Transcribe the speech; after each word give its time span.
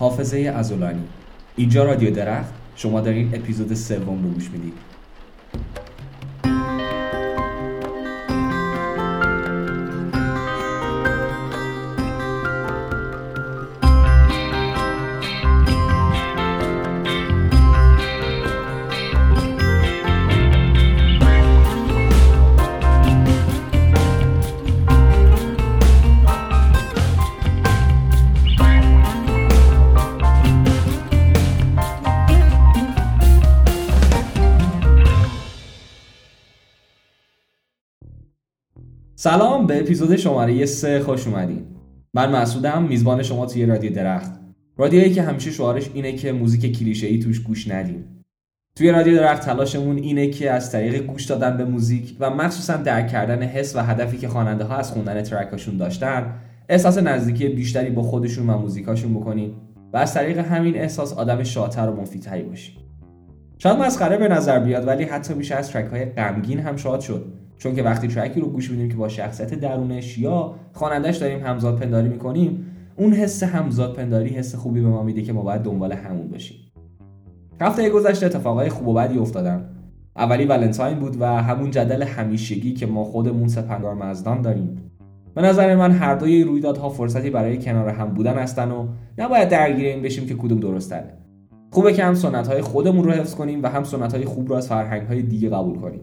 حافظه 0.00 0.52
ازولانی 0.56 1.02
اینجا 1.56 1.84
رادیو 1.84 2.10
درخت 2.10 2.52
شما 2.76 3.00
دارین 3.00 3.34
اپیزود 3.34 3.74
سوم 3.74 4.22
رو 4.22 4.30
گوش 4.30 4.50
می‌دید. 4.50 4.72
به 39.70 39.80
اپیزود 39.80 40.16
شماره 40.16 40.66
سه 40.66 41.00
خوش 41.00 41.26
اومدین. 41.26 41.66
من 42.14 42.32
مسعودم 42.32 42.82
میزبان 42.82 43.22
شما 43.22 43.46
توی 43.46 43.66
رادیو 43.66 43.92
درخت. 43.92 44.32
رادیویی 44.76 45.12
که 45.12 45.22
همیشه 45.22 45.50
شعارش 45.50 45.90
اینه 45.94 46.12
که 46.12 46.32
موزیک 46.32 46.78
کلیشه 46.78 47.06
ای 47.06 47.18
توش 47.18 47.40
گوش 47.40 47.68
ندیم. 47.68 48.24
توی 48.76 48.90
رادیو 48.90 49.16
درخت 49.16 49.42
تلاشمون 49.42 49.96
اینه 49.96 50.26
که 50.26 50.50
از 50.50 50.72
طریق 50.72 51.06
گوش 51.06 51.24
دادن 51.24 51.56
به 51.56 51.64
موزیک 51.64 52.16
و 52.20 52.30
مخصوصا 52.30 52.76
درک 52.76 53.08
کردن 53.08 53.42
حس 53.42 53.76
و 53.76 53.78
هدفی 53.78 54.18
که 54.18 54.28
خواننده 54.28 54.64
ها 54.64 54.76
از 54.76 54.92
خوندن 54.92 55.22
ترکاشون 55.22 55.76
داشتن 55.76 56.34
احساس 56.68 56.98
نزدیکی 56.98 57.48
بیشتری 57.48 57.90
با 57.90 58.02
خودشون 58.02 58.50
و 58.50 58.58
موزیکاشون 58.58 59.14
بکنیم 59.14 59.54
و 59.92 59.96
از 59.96 60.14
طریق 60.14 60.38
همین 60.38 60.76
احساس 60.76 61.12
آدم 61.12 61.42
شادتر 61.42 61.90
و 61.90 62.00
مفیدتری 62.00 62.42
باشیم 62.42 62.76
شاید 63.58 63.76
مسخره 63.76 64.16
به 64.16 64.28
نظر 64.28 64.58
بیاد 64.58 64.86
ولی 64.86 65.04
حتی 65.04 65.34
میشه 65.34 65.54
از 65.54 65.70
ترک 65.70 65.86
های 65.86 66.04
غمگین 66.04 66.60
هم 66.60 66.76
شاد 66.76 67.00
شد. 67.00 67.39
چون 67.60 67.74
که 67.74 67.82
وقتی 67.82 68.08
ترکی 68.08 68.40
رو 68.40 68.48
گوش 68.48 68.70
میدیم 68.70 68.88
که 68.88 68.96
با 68.96 69.08
شخصیت 69.08 69.54
درونش 69.54 70.18
یا 70.18 70.54
خوانندهش 70.72 71.16
داریم 71.16 71.46
همزاد 71.46 71.78
پنداری 71.78 72.08
می‌کنیم 72.08 72.66
اون 72.96 73.12
حس 73.12 73.42
همزاد 73.42 73.96
پنداری 73.96 74.28
حس 74.28 74.54
خوبی 74.54 74.80
به 74.80 74.88
ما 74.88 75.02
میده 75.02 75.22
که 75.22 75.32
ما 75.32 75.42
باید 75.42 75.62
دنبال 75.62 75.92
همون 75.92 76.28
باشیم. 76.28 76.56
هفته 77.60 77.90
گذشته 77.90 78.26
اتفاقای 78.26 78.68
خوب 78.68 78.88
و 78.88 78.94
بدی 78.94 79.18
افتادن. 79.18 79.68
اولی 80.16 80.44
ولنتاین 80.44 80.98
بود 80.98 81.20
و 81.20 81.24
همون 81.24 81.70
جدل 81.70 82.02
همیشگی 82.02 82.72
که 82.74 82.86
ما 82.86 83.04
خودمون 83.04 83.48
سپندار 83.48 83.94
مزدان 83.94 84.42
داریم. 84.42 84.76
به 85.34 85.42
نظر 85.42 85.76
من 85.76 85.90
هر 85.90 86.14
دوی 86.14 86.44
رویدادها 86.44 86.88
فرصتی 86.88 87.30
برای 87.30 87.58
کنار 87.58 87.88
هم 87.88 88.08
بودن 88.08 88.34
هستن 88.34 88.70
و 88.70 88.86
نباید 89.18 89.48
درگیر 89.48 89.86
این 89.86 90.02
بشیم 90.02 90.26
که 90.26 90.34
کدوم 90.34 90.60
درست 90.60 90.90
تره 90.90 91.18
خوبه 91.70 91.92
که 91.92 92.04
هم 92.04 92.14
سنت 92.14 92.48
های 92.48 92.60
خودمون 92.60 93.04
رو 93.04 93.12
حفظ 93.12 93.34
کنیم 93.34 93.62
و 93.62 93.66
هم 93.66 93.84
سنت 93.84 94.14
های 94.14 94.24
خوب 94.24 94.48
رو 94.48 94.54
از 94.54 94.68
فرهنگ 94.68 95.02
های 95.06 95.22
دیگه 95.22 95.48
قبول 95.48 95.78
کنیم. 95.78 96.00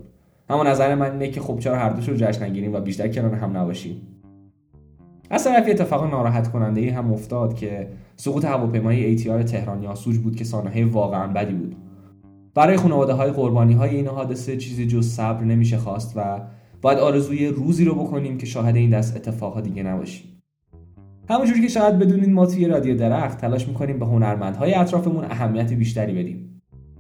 اما 0.49 0.63
نظر 0.63 0.95
من 0.95 1.11
اینه 1.11 1.29
که 1.29 1.41
خب 1.41 1.59
چرا 1.59 1.77
هر 1.77 1.89
دوش 1.89 2.09
رو 2.09 2.15
جشن 2.15 2.45
نگیریم 2.45 2.73
و 2.73 2.79
بیشتر 2.79 3.07
کنار 3.07 3.33
هم 3.33 3.57
نباشیم. 3.57 4.01
از 5.29 5.43
طرفی 5.43 5.71
اتفاق 5.71 6.11
ناراحت 6.11 6.51
کننده 6.51 6.81
ای 6.81 6.89
هم 6.89 7.13
افتاد 7.13 7.55
که 7.55 7.87
سقوط 8.15 8.45
هواپیمای 8.45 9.05
ایتیار 9.05 9.43
تهران 9.43 9.83
یاسوج 9.83 10.17
بود 10.17 10.35
که 10.35 10.43
سانحه 10.43 10.85
واقعا 10.85 11.27
بدی 11.27 11.53
بود. 11.53 11.75
برای 12.55 12.77
خانواده 12.77 13.13
های 13.13 13.31
قربانی 13.31 13.73
های 13.73 13.95
این 13.95 14.07
حادثه 14.07 14.57
چیزی 14.57 14.87
جز 14.87 15.07
صبر 15.07 15.43
نمیشه 15.43 15.77
خواست 15.77 16.13
و 16.15 16.41
باید 16.81 16.99
آرزوی 16.99 17.47
روزی 17.47 17.85
رو 17.85 17.95
بکنیم 17.95 18.37
که 18.37 18.45
شاهد 18.45 18.75
این 18.75 18.89
دست 18.89 19.15
اتفاقها 19.15 19.61
دیگه 19.61 19.83
نباشیم. 19.83 20.41
همونجوری 21.29 21.61
که 21.61 21.67
شاید 21.67 21.99
بدونید 21.99 22.29
ما 22.29 22.45
توی 22.45 22.67
رادیو 22.67 22.97
درخت 22.97 23.37
تلاش 23.37 23.67
می‌کنیم 23.67 23.99
به 23.99 24.05
هنرمندهای 24.05 24.73
اطرافمون 24.73 25.25
اهمیت 25.25 25.73
بیشتری 25.73 26.13
بدیم. 26.13 26.46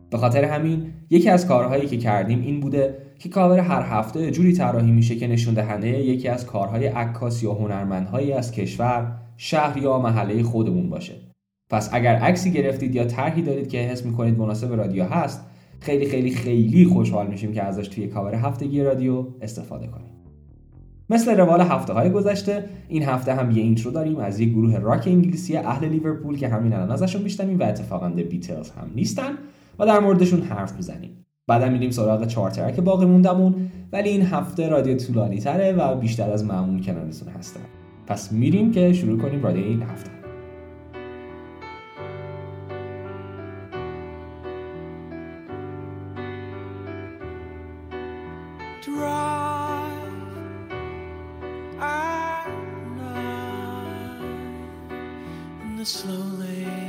به 0.09 0.17
خاطر 0.17 0.43
همین 0.43 0.93
یکی 1.09 1.29
از 1.29 1.47
کارهایی 1.47 1.87
که 1.87 1.97
کردیم 1.97 2.41
این 2.41 2.59
بوده 2.59 2.97
که 3.19 3.29
کاور 3.29 3.59
هر 3.59 3.81
هفته 3.81 4.31
جوری 4.31 4.53
طراحی 4.53 4.91
میشه 4.91 5.15
که 5.15 5.27
نشون 5.27 5.53
دهنده 5.53 5.87
یکی 5.87 6.27
از 6.27 6.45
کارهای 6.45 6.87
عکاس 6.87 7.43
یا 7.43 7.53
هنرمندهایی 7.53 8.33
از 8.33 8.51
کشور 8.51 9.11
شهر 9.37 9.77
یا 9.77 9.99
محله 9.99 10.43
خودمون 10.43 10.89
باشه. 10.89 11.13
پس 11.69 11.89
اگر 11.93 12.15
عکسی 12.15 12.51
گرفتید 12.51 12.95
یا 12.95 13.05
طرحی 13.05 13.41
دارید 13.41 13.69
که 13.69 13.77
حس 13.77 14.05
می‌کنید 14.05 14.37
مناسب 14.37 14.73
رادیو 14.73 15.03
هست 15.03 15.45
خیلی 15.79 16.05
خیلی 16.05 16.31
خیلی 16.31 16.85
خوشحال 16.85 17.27
میشیم 17.27 17.53
که 17.53 17.63
ازش 17.63 17.87
توی 17.87 18.07
کاور 18.07 18.35
هفتگی 18.35 18.83
رادیو 18.83 19.25
استفاده 19.41 19.87
کنیم 19.87 20.17
مثل 21.09 21.37
روال 21.37 21.61
هفته 21.61 21.93
های 21.93 22.09
گذشته 22.09 22.69
این 22.87 23.03
هفته 23.03 23.33
هم 23.33 23.51
یه 23.51 23.63
intro 23.63 23.91
داریم 23.91 24.17
از 24.17 24.39
یه 24.39 24.49
گروه 24.49 24.77
راک 24.77 25.07
انگلیسی 25.07 25.57
اهل 25.57 25.85
لیورپول 25.85 26.37
که 26.37 26.47
همین 26.47 26.73
الان 26.73 26.91
ازشون 26.91 27.21
میشنویم 27.21 27.59
و 27.59 27.63
اتفاقا 27.63 28.09
بیتلز 28.09 28.69
هم 28.69 28.91
نیستن. 28.95 29.37
و 29.79 29.85
در 29.85 29.99
موردشون 29.99 30.41
حرف 30.41 30.75
می‌زنیم. 30.75 31.25
بعدا 31.47 31.69
میریم 31.69 31.89
سراغ 31.89 32.27
چهار 32.27 32.51
ترک 32.51 32.81
باقی 32.81 33.05
موندمون 33.05 33.71
ولی 33.91 34.09
این 34.09 34.21
هفته 34.21 34.69
رادیو 34.69 34.97
طولانی 34.97 35.39
تره 35.39 35.71
و 35.71 35.95
بیشتر 35.95 36.31
از 36.31 36.45
معمول 36.45 36.83
کنارتون 36.83 37.29
هستم. 37.29 37.59
پس 38.07 38.31
میریم 38.31 38.71
که 38.71 38.93
شروع 38.93 39.21
کنیم 39.21 39.43
رادیو 39.43 39.63
این 39.63 39.81
هفته. 39.81 40.11
Slowly 55.87 56.86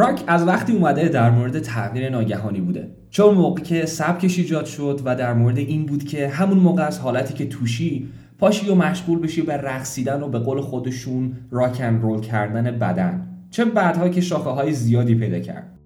راک 0.00 0.24
از 0.26 0.46
وقتی 0.46 0.72
اومده 0.72 1.08
در 1.08 1.30
مورد 1.30 1.58
تغییر 1.58 2.10
ناگهانی 2.10 2.60
بوده. 2.60 2.88
چون 3.10 3.34
موقع 3.34 3.62
که 3.62 3.86
سبکش 3.86 4.38
ایجاد 4.38 4.64
شد 4.64 5.00
و 5.04 5.16
در 5.16 5.32
مورد 5.32 5.58
این 5.58 5.86
بود 5.86 6.04
که 6.04 6.28
همون 6.28 6.58
موقع 6.58 6.82
از 6.86 6.98
حالتی 6.98 7.34
که 7.34 7.46
توشی 7.46 8.08
پاشی 8.38 8.68
و 8.68 8.74
مشغول 8.74 9.18
بشی 9.18 9.42
به 9.42 9.56
رقصیدن 9.56 10.22
و 10.22 10.28
به 10.28 10.38
قول 10.38 10.60
خودشون 10.60 11.36
rock 11.50 11.79
and 11.79 12.00
roll 12.00 12.20
کردن 12.20 12.78
بدن. 12.78 13.26
چه 13.50 13.64
بعدها 13.64 14.08
که 14.08 14.20
شاخه 14.20 14.50
های 14.50 14.72
زیادی 14.72 15.14
پیدا 15.14 15.38
کرد. 15.38 15.78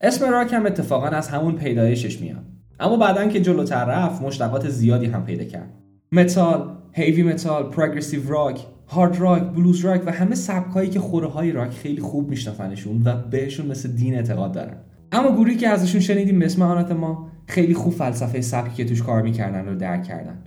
اسم 0.00 0.30
راک 0.30 0.52
هم 0.52 0.66
اتفاقا 0.66 1.06
از 1.06 1.28
همون 1.28 1.54
پیدایشش 1.54 2.20
میاد. 2.20 2.44
اما 2.80 2.96
بعدا 2.96 3.28
که 3.28 3.40
جلوتر 3.40 3.84
رفت 3.84 4.22
مشتقات 4.22 4.68
زیادی 4.68 5.06
هم 5.06 5.24
پیدا 5.24 5.44
کرد. 5.44 5.72
metal 6.12 6.75
heavy 6.98 7.22
metal 7.22 7.70
progressive 7.70 8.28
rock 8.28 8.66
hard 8.88 9.20
rock 9.20 9.42
blues 9.42 9.80
rock 9.80 10.02
و 10.06 10.12
همه 10.12 10.34
سبکایی 10.34 10.90
که 10.90 11.00
خوره 11.00 11.28
های 11.28 11.52
راک 11.52 11.70
خیلی 11.70 12.00
خوب 12.00 12.28
میشناسنشون 12.28 13.02
و 13.04 13.16
بهشون 13.16 13.66
مثل 13.66 13.92
دین 13.92 14.14
اعتقاد 14.14 14.52
دارن. 14.52 14.76
اما 15.12 15.32
گروهی 15.32 15.56
که 15.56 15.68
ازشون 15.68 16.00
شنیدیم 16.00 16.38
به 16.38 16.46
اسم 16.46 16.94
آناتما 16.94 17.28
خیلی 17.46 17.74
خوب 17.74 17.92
فلسفه 17.92 18.40
سبکی 18.40 18.74
که 18.74 18.84
توش 18.84 19.02
کار 19.02 19.22
می‌کردن 19.22 19.66
رو 19.66 19.74
درک 19.74 20.02
کردن. 20.02 20.38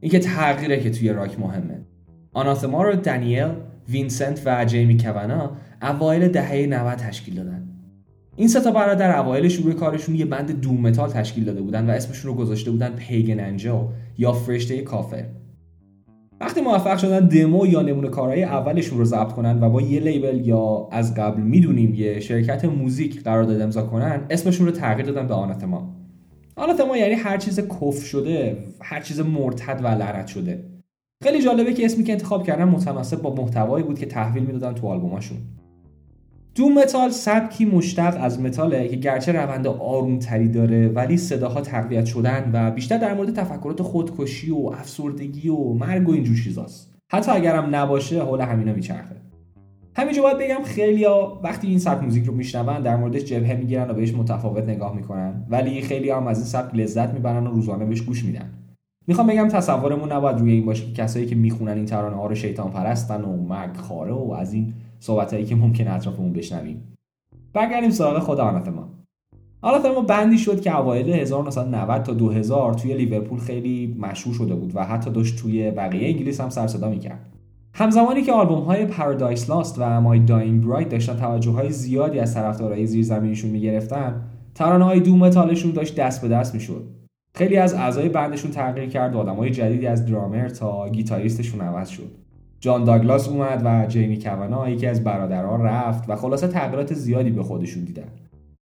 اینکه 0.00 0.18
تغییره 0.18 0.80
که 0.80 0.90
توی 0.90 1.08
راک 1.08 1.40
مهمه. 1.40 1.80
آناتما 2.32 2.82
رو 2.82 2.96
دنیل 2.96 3.48
وینسنت 3.88 4.42
و 4.46 4.64
جیمی 4.64 4.96
کاوانا 4.96 5.56
اوایل 5.82 6.28
دهه 6.28 6.66
90 6.66 6.98
تشکیل 6.98 7.34
دادن. 7.34 7.68
این 8.36 8.48
سه 8.48 8.60
تا 8.60 8.70
برادر 8.70 9.18
اوایل 9.18 9.48
شروع 9.48 9.72
کارشون 9.72 10.14
یه 10.14 10.24
band 10.24 10.60
doom 10.60 10.80
metal 10.80 11.10
تشکیل 11.10 11.44
داده 11.44 11.62
بودن 11.62 11.90
و 11.90 11.90
اسمشون 11.90 12.30
رو 12.30 12.36
گذاشته 12.36 12.70
بودن 12.70 12.90
Pagan 12.90 13.40
Angel 13.40 13.84
یا 14.18 14.32
فرشته 14.32 14.82
کافر. 14.82 15.24
وقتی 16.40 16.60
موفق 16.60 16.98
شدن 16.98 17.28
دمو 17.28 17.66
یا 17.66 17.82
نمونه 17.82 18.08
کارهای 18.08 18.44
اولشون 18.44 18.98
رو 18.98 19.04
ضبط 19.04 19.32
کنن 19.32 19.62
و 19.62 19.70
با 19.70 19.80
یه 19.80 20.00
label 20.00 20.46
یا 20.46 20.88
از 20.92 21.14
قبل 21.14 21.42
می‌دونیم 21.42 21.94
یه 21.94 22.20
شرکت 22.20 22.64
موزیک 22.64 23.22
قرارداد 23.22 23.60
امضا 23.60 23.82
کنن 23.82 24.26
اسمشون 24.30 24.66
رو 24.66 24.72
تغییر 24.72 25.06
دادن 25.06 25.26
به 25.26 25.34
آناتما 25.34 25.96
آناتما 26.56 26.96
یعنی 26.96 27.14
هر 27.14 27.36
چیز 27.36 27.60
کف 27.60 28.04
شده 28.04 28.56
هر 28.82 29.00
چیز 29.00 29.20
مرتد 29.20 29.80
و 29.84 29.86
لعنت 29.86 30.26
شده. 30.26 30.64
خیلی 31.22 31.42
جالبه 31.42 31.72
که 31.72 31.84
اسمی 31.84 32.04
که 32.04 32.12
انتخاب 32.12 32.46
کردن 32.46 32.64
متناسب 32.64 33.22
با 33.22 33.34
محتوایی 33.34 33.84
بود 33.84 33.98
که 33.98 34.06
تحویل 34.06 34.42
می‌دادن 34.42 34.74
تو 34.74 34.86
آلبوماشون. 34.86 35.38
دوم 36.56 36.78
متال 36.78 37.10
سبکی 37.10 37.64
مشتق 37.64 38.16
از 38.20 38.40
متاله 38.40 38.88
که 38.88 38.96
گرچه 38.96 39.32
روند 39.32 39.66
آرومتری 39.66 40.48
داره 40.48 40.88
ولی 40.88 41.16
صداها 41.16 41.60
تقویت 41.60 42.04
شدن 42.04 42.50
و 42.52 42.70
بیشتر 42.70 42.98
در 42.98 43.14
مورد 43.14 43.34
تفکرات 43.34 43.82
خودکشی 43.82 44.50
و 44.50 44.56
افسردگی 44.56 45.48
و 45.48 45.72
مرگ 45.72 46.08
و 46.08 46.12
اینجور 46.12 46.36
چیزاست. 46.44 46.94
حتی 47.12 47.30
اگرم 47.30 47.74
نباشه 47.74 48.22
حول 48.22 48.40
همینا 48.40 48.72
میچرخه. 48.72 49.16
همینجا 49.96 50.22
باید 50.22 50.38
بگم 50.38 50.62
خیلیا 50.64 51.40
وقتی 51.44 51.68
این 51.68 51.78
سبک 51.78 52.02
موزیک 52.02 52.24
رو 52.24 52.34
میشنون 52.34 52.82
در 52.82 52.96
موردش 52.96 53.24
جبهه 53.24 53.56
می‌گیرن 53.56 53.90
و 53.90 53.94
بهش 53.94 54.14
متفاوت 54.14 54.64
نگاه 54.64 54.96
می‌کنن. 54.96 55.46
ولی 55.50 55.80
خیلی 55.80 56.10
هم 56.10 56.26
از 56.26 56.38
این 56.38 56.46
سبک 56.46 56.74
لذت 56.74 57.14
می‌برن 57.14 57.46
و 57.46 57.50
روزانه 57.50 57.84
بهش 57.84 58.02
گوش 58.02 58.24
میدن. 58.24 58.50
می‌خوام 59.06 59.26
بگم 59.26 59.48
تصورمون 59.48 60.12
نباید 60.12 60.38
روی 60.38 60.52
این 60.52 60.66
باشه 60.66 60.86
که 60.86 60.92
کسایی 60.92 61.26
که 61.26 61.34
می‌خونن 61.34 61.72
این 61.72 61.84
ترانه 61.84 62.16
ها 62.16 62.26
رو 62.26 62.34
شیطان 62.34 62.70
پرستن 62.70 63.22
و 63.22 63.36
مرگ 63.36 63.76
خاره 63.76 64.12
و 64.12 64.32
از 64.32 64.52
این 64.52 64.74
صحبتهایی 65.00 65.44
که 65.44 65.54
ممکن 65.54 65.88
اطرافمون 65.88 66.32
بشنویم. 66.32 66.96
برگردیم 67.52 67.90
سراغ 67.90 68.18
خود 68.18 68.40
آناتما 68.40 68.88
آناتما 69.62 70.00
بندی 70.00 70.38
شد 70.38 70.60
که 70.60 70.78
اوایل 70.78 71.08
1990 71.08 72.02
تا 72.02 72.12
2000 72.12 72.74
توی 72.74 72.94
لیورپول 72.94 73.38
خیلی 73.38 73.96
مشهور 74.00 74.34
شده 74.34 74.54
بود 74.54 74.72
و 74.76 74.84
حتی 74.84 75.10
داشت 75.10 75.38
توی 75.38 75.70
بقیه 75.70 76.08
انگلیس 76.08 76.40
هم 76.40 76.48
سر 76.48 76.66
صدا 76.66 76.88
می‌کرد. 76.88 77.32
همزمانی 77.74 78.22
که 78.22 78.32
آلبوم 78.32 78.62
های 78.62 78.86
پارادایس 78.86 79.50
لاست 79.50 79.74
و 79.78 80.00
مای 80.00 80.18
داینگ 80.18 80.64
برایت 80.64 80.88
داشتن 80.88 81.16
توجه 81.16 81.50
های 81.50 81.70
زیادی 81.70 82.18
از 82.18 82.34
طرفدارای 82.34 82.86
زیرزمینیشون 82.86 83.50
می‌گرفتن 83.50 84.22
ترانه 84.54 84.84
های 84.84 85.00
دوم 85.00 85.18
متالشون 85.18 85.72
داشت 85.72 85.96
دست 85.96 86.22
به 86.22 86.28
دست 86.28 86.54
می‌شد. 86.54 86.84
خیلی 87.34 87.56
از 87.56 87.74
اعضای 87.74 88.08
بندشون 88.08 88.50
تغییر 88.50 88.88
کرد 88.88 89.14
و 89.14 89.18
آدمای 89.18 89.50
جدیدی 89.50 89.86
از 89.86 90.06
درامر 90.06 90.48
تا 90.48 90.88
گیتاریستشون 90.88 91.60
عوض 91.60 91.88
شد. 91.88 92.25
جان 92.60 92.84
داگلاس 92.84 93.28
اومد 93.28 93.62
و 93.64 93.86
جیمی 93.86 94.18
کونا 94.18 94.68
یکی 94.68 94.86
از 94.86 95.04
برادران 95.04 95.62
رفت 95.62 96.10
و 96.10 96.16
خلاصه 96.16 96.48
تغییرات 96.48 96.94
زیادی 96.94 97.30
به 97.30 97.42
خودشون 97.42 97.84
دیدن. 97.84 98.08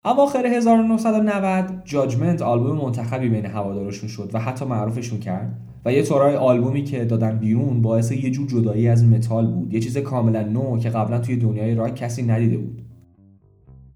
اواخر 0.05 0.45
1990 0.45 1.81
جاجمنت 1.85 2.41
آلبوم 2.41 2.77
منتخبی 2.77 3.29
بین 3.29 3.45
هوادارشون 3.45 4.09
شد 4.09 4.29
و 4.33 4.39
حتی 4.39 4.65
معروفشون 4.65 5.19
کرد 5.19 5.57
و 5.85 5.93
یه 5.93 6.03
طورای 6.03 6.35
آلبومی 6.35 6.83
که 6.83 7.05
دادن 7.05 7.37
بیرون 7.37 7.81
باعث 7.81 8.11
یه 8.11 8.31
جور 8.31 8.47
جدایی 8.47 8.87
از 8.87 9.05
متال 9.05 9.47
بود 9.47 9.73
یه 9.73 9.79
چیز 9.79 9.97
کاملا 9.97 10.43
نو 10.43 10.77
که 10.79 10.89
قبلا 10.89 11.19
توی 11.19 11.35
دنیای 11.35 11.75
راک 11.75 11.95
کسی 11.95 12.23
ندیده 12.23 12.57
بود. 12.57 12.81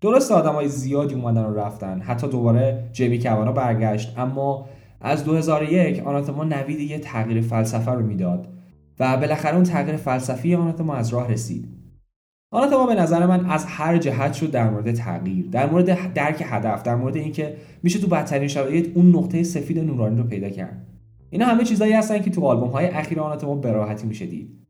درست 0.01 0.31
های 0.31 0.67
زیادی 0.67 1.15
اومدن 1.15 1.43
و 1.43 1.53
رفتن 1.53 2.01
حتی 2.01 2.27
دوباره 2.27 2.89
جیمی 2.93 3.19
کوانا 3.19 3.51
برگشت 3.51 4.19
اما 4.19 4.65
از 5.01 5.23
2001 5.23 6.07
آناتما 6.07 6.43
نوید 6.43 6.79
یه 6.79 6.99
تغییر 6.99 7.41
فلسفه 7.41 7.91
رو 7.91 8.05
می‌داد. 8.05 8.47
و 8.99 9.17
بالاخره 9.17 9.55
اون 9.55 9.63
تغییر 9.63 9.97
فلسفی 9.97 10.55
آناتما 10.55 10.95
از 10.95 11.09
راه 11.09 11.31
رسید. 11.31 11.67
آناتما 12.51 12.85
به 12.85 12.95
نظر 12.95 13.25
من 13.25 13.45
از 13.45 13.65
هر 13.65 13.97
جهت 13.97 14.33
شد 14.33 14.51
در 14.51 14.69
مورد 14.69 14.91
تغییر 14.91 15.47
در 15.51 15.69
مورد 15.69 16.13
درک 16.13 16.43
هدف 16.45 16.83
در 16.83 16.95
مورد 16.95 17.15
اینکه 17.15 17.55
میشه 17.83 17.99
تو 17.99 18.07
بدترین 18.07 18.47
شرایط 18.47 18.97
اون 18.97 19.15
نقطه 19.15 19.43
سفید 19.43 19.79
نورانی 19.79 20.17
رو 20.17 20.23
پیدا 20.23 20.49
کرد. 20.49 20.87
اینا 21.29 21.45
همه 21.45 21.63
چیزایی 21.63 21.93
هستن 21.93 22.19
که 22.19 22.29
تو 22.29 22.45
آلبوم 22.45 22.69
های 22.69 22.85
اخیر 22.85 23.19
آناتما 23.19 23.55
به 23.55 23.71
راحتی 23.71 24.07
میشه 24.07 24.25
دید. 24.25 24.65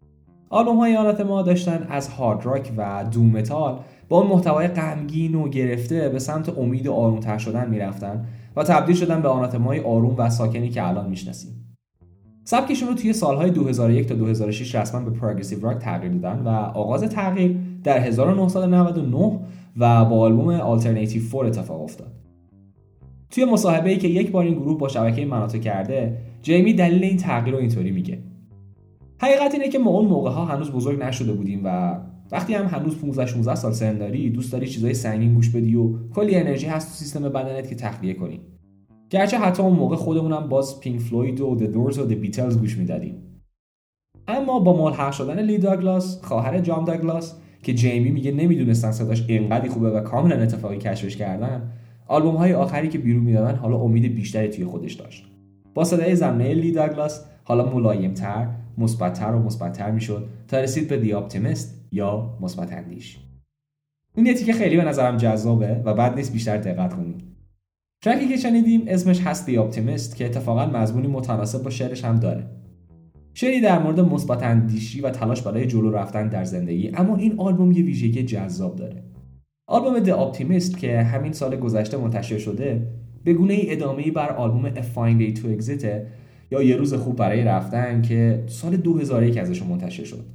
آلبوم 0.50 0.78
های 0.78 0.96
آناتما 0.96 1.42
داشتن 1.42 1.88
از 1.90 2.08
hard 2.08 2.46
rock 2.46 2.72
و 2.78 3.06
doom 3.12 3.26
metal 3.26 3.80
با 4.10 4.22
اون 4.22 4.28
محتوای 4.28 4.68
غمگین 4.68 5.36
و 5.36 5.50
گرفته 5.50 6.10
به 6.10 6.20
سمت 6.20 6.58
امید 6.58 6.88
آرومتر 6.88 7.38
شدن 7.38 7.70
می‌رفتن 7.70 8.26
و 8.56 8.64
تبدیل 8.64 8.96
شدن 8.96 9.22
به 9.22 9.28
آناتمای 9.28 9.80
آروم 9.80 10.16
و 10.18 10.30
ساکنی 10.30 10.70
که 10.70 10.88
الان 10.88 11.10
می‌شناسیم. 11.10 11.65
سبکشون 12.48 12.90
رو 12.90 12.94
توی 12.94 13.14
سالهای 13.14 13.52
2001 13.52 14.08
تا 14.08 14.16
2006 14.16 14.76
رسما 14.76 15.02
به 15.02 15.12
progressive 15.12 15.62
rock 15.62 15.78
تغییر 15.78 16.12
دادن 16.12 16.40
و 16.40 16.50
آغاز 16.50 17.04
تغییر 17.04 17.58
در 17.84 18.00
1999 18.00 19.40
و 19.78 20.06
با 20.06 20.20
آلبوم 20.20 20.50
آلترناتیو 20.50 21.30
4 21.32 21.46
اتفاق 21.46 21.82
افتاد. 21.82 22.12
توی 23.30 23.46
مصاحبه 23.46 23.90
ای 23.90 23.98
که 23.98 24.08
یک 24.08 24.32
بار 24.32 24.46
این 24.46 24.54
گروه 24.54 24.78
با 24.78 24.88
شبکه 24.88 25.26
مناطق 25.26 25.62
کرده، 25.62 26.18
جیمی 26.42 26.74
دلیل 26.74 27.04
این 27.04 27.18
تغییر 27.18 27.56
رو 27.56 27.62
اینطوری 27.62 27.92
میگه. 27.92 28.20
حقیقت 29.18 29.54
اینه 29.54 29.70
که 29.70 29.80
ما 29.80 29.92
اون 29.92 30.06
موقع 30.06 30.30
ها 30.30 30.46
هنوز 30.46 30.72
بزرگ 30.72 31.04
نشده 31.04 31.34
بودیم 31.34 31.62
و 31.64 32.00
وقتی 32.32 32.54
هم 32.54 32.66
هنوز 32.66 32.98
15 32.98 33.26
16 33.26 33.56
سال 33.56 33.72
سن 33.72 33.98
داری 33.98 34.30
دوست 34.30 34.52
داری 34.52 34.68
چیزای 34.68 34.94
سنگین 34.94 35.34
گوش 35.34 35.50
بدی 35.50 35.76
و 35.76 35.90
کلی 36.16 36.36
انرژی 36.36 36.68
هست 36.68 36.88
تو 36.88 36.94
سیستم 36.94 37.30
بدنت 37.30 37.70
که 37.70 37.76
تخلیه 37.76 38.14
کنی 38.14 38.42
گرچه 39.16 39.38
حتی 39.38 39.64
اون 39.64 39.74
موقع 39.74 39.96
خودمونم 39.96 40.50
باز 40.50 40.80
پینک 40.80 41.00
فلوید 41.00 41.42
و 41.42 41.58
The 41.60 41.74
Doors 41.74 41.98
و 41.98 42.10
The 42.10 42.14
بیتلز 42.14 42.60
گوش 42.60 42.78
می‌دادیم. 42.78 43.42
اما 44.28 44.60
با 44.60 44.84
ملحق 44.84 45.12
شدن 45.12 45.40
لی 45.40 45.58
داگلاس 45.58 46.22
خواهر 46.24 46.60
جام 46.60 46.86
داگلاس 46.86 47.36
که 47.64 47.74
جیمی 47.74 48.12
میگه 48.12 48.32
نمی‌دونستن 48.32 48.92
صداش 48.92 49.26
اینقدی 49.30 49.70
خوبه 49.70 49.90
و 49.90 50.00
کاملا 50.00 50.36
اتفاقی 50.36 50.78
کشفش 50.78 51.18
کردن 51.18 51.72
آلبوم 52.08 52.36
های 52.36 52.54
آخری 52.54 52.88
که 52.88 52.98
بیرون 52.98 53.24
می‌دادن 53.24 53.56
حالا 53.56 53.78
امید 53.78 54.16
بیشتری 54.16 54.50
توی 54.50 54.66
خودش 54.66 54.94
داشت. 54.94 55.26
با 55.74 55.84
صدای 55.84 56.16
زمینه 56.16 56.54
لی 56.54 56.72
داگلاس 56.72 57.26
حالا 57.44 57.74
ملایمتر 57.74 58.48
مثبتتر 58.78 59.32
و 59.32 59.44
مثبتتر 59.44 59.92
می‌شد 59.92 60.28
تا 60.48 60.60
رسید 60.60 60.88
به 60.88 60.98
The 60.98 61.14
Optimist 61.14 61.88
یا 61.92 62.38
مثبت 62.42 62.74
اندیش. 62.74 63.20
این 64.16 64.26
یه 64.26 64.54
خیلی 64.54 64.78
به 64.78 64.84
نظرم 64.84 65.18
جذابه 65.18 65.82
و 65.86 65.94
بد 65.94 66.16
نیست 66.16 66.34
بیشتر 66.34 66.58
دقت 66.58 66.94
کنید 66.94 67.35
ترکی 68.06 68.28
که 68.28 68.38
شنیدیم 68.38 68.84
اسمش 68.88 69.22
هست 69.22 69.46
The 69.46 69.58
Optimist 69.58 70.16
که 70.16 70.26
اتفاقا 70.26 70.66
مضمونی 70.66 71.08
متناسب 71.08 71.64
با 71.64 71.70
شعرش 71.70 72.06
هم 72.06 72.20
داره. 72.20 72.46
شعری 73.34 73.62
در 73.62 73.80
مورد 73.80 74.00
مثبت 74.00 74.44
اندیشی 74.44 75.02
و 75.02 75.10
تلاش 75.10 75.42
برای 75.42 75.66
جلو 75.66 75.92
رفتن 75.92 76.28
در 76.28 76.44
زندگی 76.44 76.92
اما 76.94 77.16
این 77.16 77.40
آلبوم 77.40 77.72
یه 77.72 77.84
ویژگی 77.84 78.24
جذاب 78.24 78.76
داره. 78.76 79.04
آلبوم 79.68 80.00
The 80.00 80.12
Optimist 80.12 80.78
که 80.78 81.02
همین 81.02 81.34
سال 81.34 81.56
گذشته 81.56 81.98
منتشر 81.98 82.38
شده 82.38 82.88
به 83.24 83.34
گونه 83.34 83.54
ای 83.54 83.74
ادامه 83.74 84.12
بر 84.12 84.30
آلبوم 84.30 84.70
A 84.70 84.82
Fine 84.96 85.20
Day 85.22 85.40
to 85.40 85.62
Exit 85.62 85.86
یا 86.52 86.62
یه 86.64 86.76
روز 86.76 86.94
خوب 86.94 87.16
برای 87.16 87.44
رفتن 87.44 88.02
که 88.02 88.44
سال 88.48 88.78
2001 88.78 89.38
ازش 89.38 89.64
منتشر 89.64 90.04
شد. 90.04 90.26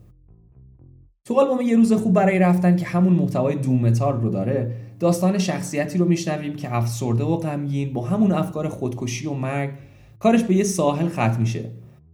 تو 1.24 1.40
آلبوم 1.40 1.60
یه 1.60 1.76
روز 1.76 1.92
خوب 1.92 2.14
برای 2.14 2.38
رفتن 2.38 2.76
که 2.76 2.86
همون 2.86 3.12
محتوای 3.12 3.54
doom 3.56 3.80
metal 3.80 4.20
رو 4.20 4.30
داره 4.30 4.72
داستان 5.00 5.38
شخصیتی 5.38 5.98
رو 5.98 6.08
میشنویم 6.08 6.56
که 6.56 6.74
افسرده 6.74 7.24
و 7.24 7.36
غمگین 7.36 7.92
با 7.92 8.06
همون 8.06 8.32
افکار 8.32 8.68
خودکشی 8.68 9.26
و 9.26 9.34
مرگ 9.34 9.70
کارش 10.18 10.42
به 10.42 10.54
یه 10.54 10.64
ساحل 10.64 11.08
ختم 11.08 11.36
میشه. 11.40 11.64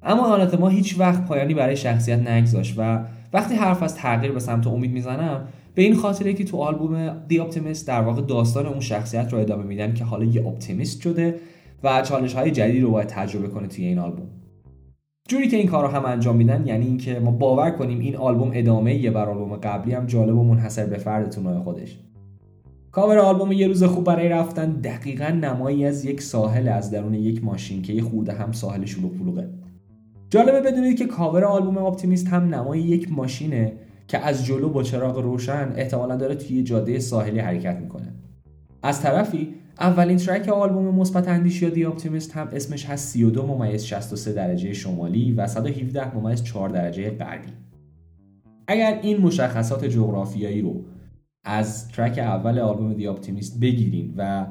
اما 0.03 0.29
آناتما 0.29 0.69
هیچ 0.69 0.99
وقت 0.99 1.25
پایانی 1.25 1.55
برای 1.55 1.77
شخصیت 1.77 2.29
نگذاشت 2.29 2.75
و 2.79 3.05
وقتی 3.33 3.55
حرف 3.55 3.83
از 3.83 3.95
تغییر 3.95 4.33
به 4.33 4.41
سمت 4.41 4.67
امید 4.67 4.93
می‌زنم 4.93 5.49
به 5.75 5.83
این 5.83 5.95
خاطره 5.95 6.35
که 6.35 6.45
تو 6.45 6.57
آلبوم 6.57 7.21
The 7.29 7.39
Optimist 7.39 7.89
در 7.89 8.01
واقع 8.01 8.23
داستان 8.23 8.67
اون 8.67 8.81
شخصیت 8.81 9.33
رو 9.33 9.39
ادامه 9.39 9.65
میدن 9.65 9.95
که 9.95 10.05
حالا 10.05 10.25
یه 10.25 10.47
optimist 10.47 11.01
شده 11.01 11.35
و 11.85 12.03
چالش 12.03 12.35
های 12.35 12.51
جدید 12.51 12.83
رو 12.83 12.91
باید 12.91 13.09
تجربه 13.09 13.49
کنه 13.49 13.69
توی 13.69 13.85
این 13.85 13.99
آلبوم. 13.99 14.27
جوری 15.29 15.49
که 15.49 15.57
این 15.57 15.67
کار 15.67 15.85
رو 15.85 15.91
هم 15.91 16.05
انجام 16.05 16.37
میدن 16.37 16.67
یعنی 16.67 16.87
اینکه 16.87 17.21
ما 17.21 17.31
باور 17.31 17.71
کنیم 17.71 17.99
این 17.99 18.17
آلبوم 18.17 18.51
ادامه 18.55 18.95
یه 18.95 19.11
بر 19.11 19.29
آلبوم 19.29 19.57
قبلی 19.57 19.95
هم 19.95 20.07
جالب 20.07 20.39
و 20.39 20.45
منحصر 20.45 20.87
به 20.87 20.99
فرد 20.99 21.31
تو 21.31 21.63
خودش. 21.63 21.99
کاور 22.97 23.19
آلبوم 23.19 23.53
یه 23.53 23.69
روز 23.69 23.85
خوب 23.85 24.05
برای 24.05 24.29
رفتن 24.29 24.73
دقیقا 24.73 25.29
نمایی 25.29 25.85
از 25.85 26.05
یک 26.05 26.23
ساحل 26.23 26.69
از 26.69 26.91
درون 26.91 27.15
یک 27.15 27.45
ماشین 27.45 27.83
که 27.83 27.93
یه 27.93 28.03
خورده 28.03 28.33
هم 28.33 28.53
ساحل 28.53 28.85
شلوغ 28.85 29.13
پلوغه. 29.13 29.49
جالبه 30.31 30.61
بدونید 30.61 30.99
که 30.99 31.07
کاور 31.07 31.45
آلبوم 31.45 31.79
Optimist 31.79 32.29
هم 32.29 32.55
نمای 32.55 32.81
یک 32.81 33.13
ماشینه 33.13 33.73
که 34.09 34.19
از 34.19 34.45
جلو 34.47 34.69
با 34.69 34.83
چراغ 34.83 35.19
روشن 35.19 35.73
احتمالا 35.77 36.17
داره 36.17 36.35
توی 36.35 36.63
جاده 36.63 36.99
ساحلی 36.99 37.39
حرکت 37.39 37.77
می‌کنه. 37.77 38.15
از 38.83 39.01
طرفی 39.01 39.55
اولین 39.81 40.17
ترک 40.17 40.49
آلبوم 40.49 40.95
مثبت 40.95 41.29
اندیش 41.29 41.63
یا 41.63 41.69
The 41.69 41.85
Optimist 41.85 42.33
هم 42.33 42.49
اسمش 42.53 42.87
هست 42.87 43.09
32 43.09 43.47
ممیز 43.47 43.85
63 43.85 44.33
درجه 44.33 44.73
شمالی 44.73 45.33
و 45.33 45.47
117 45.47 46.17
ممیز 46.17 46.45
4 46.45 46.69
درجه 46.69 47.11
غربی. 47.11 47.49
اگر 48.67 48.99
این 49.03 49.21
مشخصات 49.21 49.85
جغرافیایی 49.85 50.63
رو 50.63 50.85
از 51.47 51.89
ترک 51.89 52.19
اول 52.19 52.59
آلبوم 52.59 52.95
The 52.95 53.07
Optimist 53.07 53.61
بگیرین 53.61 54.15
و 54.17 54.47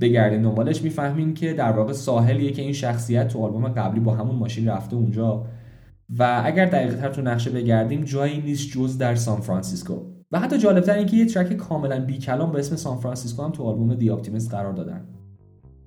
بگردین 0.00 0.42
دنبالش 0.42 0.82
می‌فهمین 0.82 1.34
که 1.34 1.52
در 1.52 1.72
واقع 1.72 1.92
ساحلیه 1.92 2.52
که 2.52 2.62
این 2.62 2.72
شخصیت 2.72 3.28
تو 3.28 3.44
آلبوم 3.44 3.68
قبلی 3.68 4.00
با 4.00 4.14
همون 4.14 4.36
ماشین 4.36 4.68
رفته 4.68 4.96
اونجا. 4.96 5.46
و 6.18 6.42
اگر 6.44 6.66
دقیقتر 6.66 7.08
تو 7.08 7.22
نقشه 7.22 7.50
بگردیم 7.50 8.04
جایی 8.04 8.40
نیست 8.40 8.70
جز 8.70 8.98
در 8.98 9.14
سان 9.14 9.40
فرانسیسکو. 9.40 9.94
و 10.32 10.40
حتی 10.40 10.58
جالبتر 10.58 10.94
اینکه 10.94 11.16
یه 11.16 11.26
ترک 11.26 11.52
کاملا 11.52 12.04
بی 12.04 12.18
کلام 12.18 12.52
به 12.52 12.58
اسم 12.58 12.76
سان 12.76 12.96
فرانسیسکو 12.96 13.42
هم 13.42 13.50
تو 13.50 13.62
آلبوم 13.62 13.94
The 13.94 14.10
Optimist 14.10 14.50
قرار 14.50 14.72
دادن. 14.72 15.04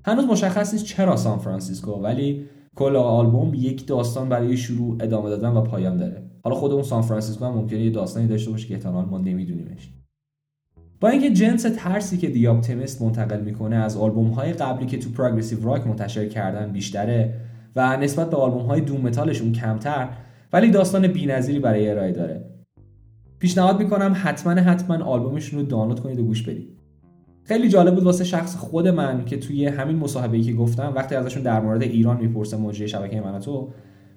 هنوز 0.06 0.26
مشخص 0.26 0.74
نیست 0.74 0.86
چرا 0.86 1.16
سان 1.16 1.40
فرانسیسکو 1.40 1.92
ولی 1.92 2.46
کل 2.76 2.96
آلبوم 2.96 3.54
یک 3.54 3.88
داستان 3.88 4.30
برای 4.30 4.58
شروع 4.58 4.98
ادامه 5.02 5.30
دادن 5.30 5.50
و 5.50 5.62
پایان 5.62 5.98
داره. 5.98 6.30
حالا 6.44 6.56
خود 6.56 6.72
اون 6.72 6.84
سان 6.84 7.02
فرانسیسکو 7.02 7.46
هم 7.46 7.54
ممکنه 7.54 7.80
یه 7.80 7.90
داستانی 7.90 8.28
داشته 8.28 8.52
باشه 8.52 8.68
که 8.68 8.74
احتمال 8.74 9.06
ما 9.06 9.18
نمیدونیمش. 9.18 9.94
با 11.04 11.10
اینکه 11.10 11.30
جنس 11.30 11.66
ترسی 11.78 12.18
که 12.18 12.30
The 12.30 12.48
Optimist 12.48 13.02
منتقل 13.02 13.42
می‌کنه 13.42 13.76
از 13.76 13.98
آلبوم 13.98 14.28
های 14.28 14.54
قبلی 14.54 14.86
که 14.86 14.98
تو 14.98 15.10
progressive 15.10 15.64
rock 15.64 15.88
منتشر 15.88 16.26
کردن 16.28 16.72
بیشتره 16.72 17.34
و 17.76 17.98
نسبت 17.98 18.30
به 18.30 18.38
آلبوم 18.38 18.62
های 18.62 18.82
doom 18.82 19.02
metal 19.02 19.30
شون 19.30 19.52
کمتر 19.52 20.10
ولی 20.54 20.72
داستان 20.72 21.08
بی‌نظیری 21.08 21.60
برای 21.60 21.90
ارائه 21.90 22.12
داره. 22.12 22.46
پیشنهاد 23.40 23.80
می‌کنم 23.80 24.16
حتما 24.24 24.54
حتما 24.54 25.06
آلبومشون 25.06 25.60
رو 25.60 25.66
دانلود 25.66 26.00
کنید 26.00 26.20
و 26.20 26.24
گوش 26.24 26.44
بدید. 26.44 26.78
خیلی 27.44 27.70
جالب 27.70 27.96
بود 27.96 28.04
واسه 28.04 28.24
شخص 28.24 28.56
خود 28.56 28.88
من 28.88 29.26
که 29.26 29.38
توی 29.38 29.66
همین 29.66 29.96
مصاحبه‌ای 29.96 30.44
که 30.44 30.54
گفتم 30.54 30.94
وقتی 30.96 31.16
ازشون 31.16 31.44
در 31.44 31.60
مورد 31.60 31.82
ایران 31.82 32.18
می‌پرسه 32.18 32.58
مجری 32.58 32.88
شبکه 32.88 33.22
من 33.22 33.40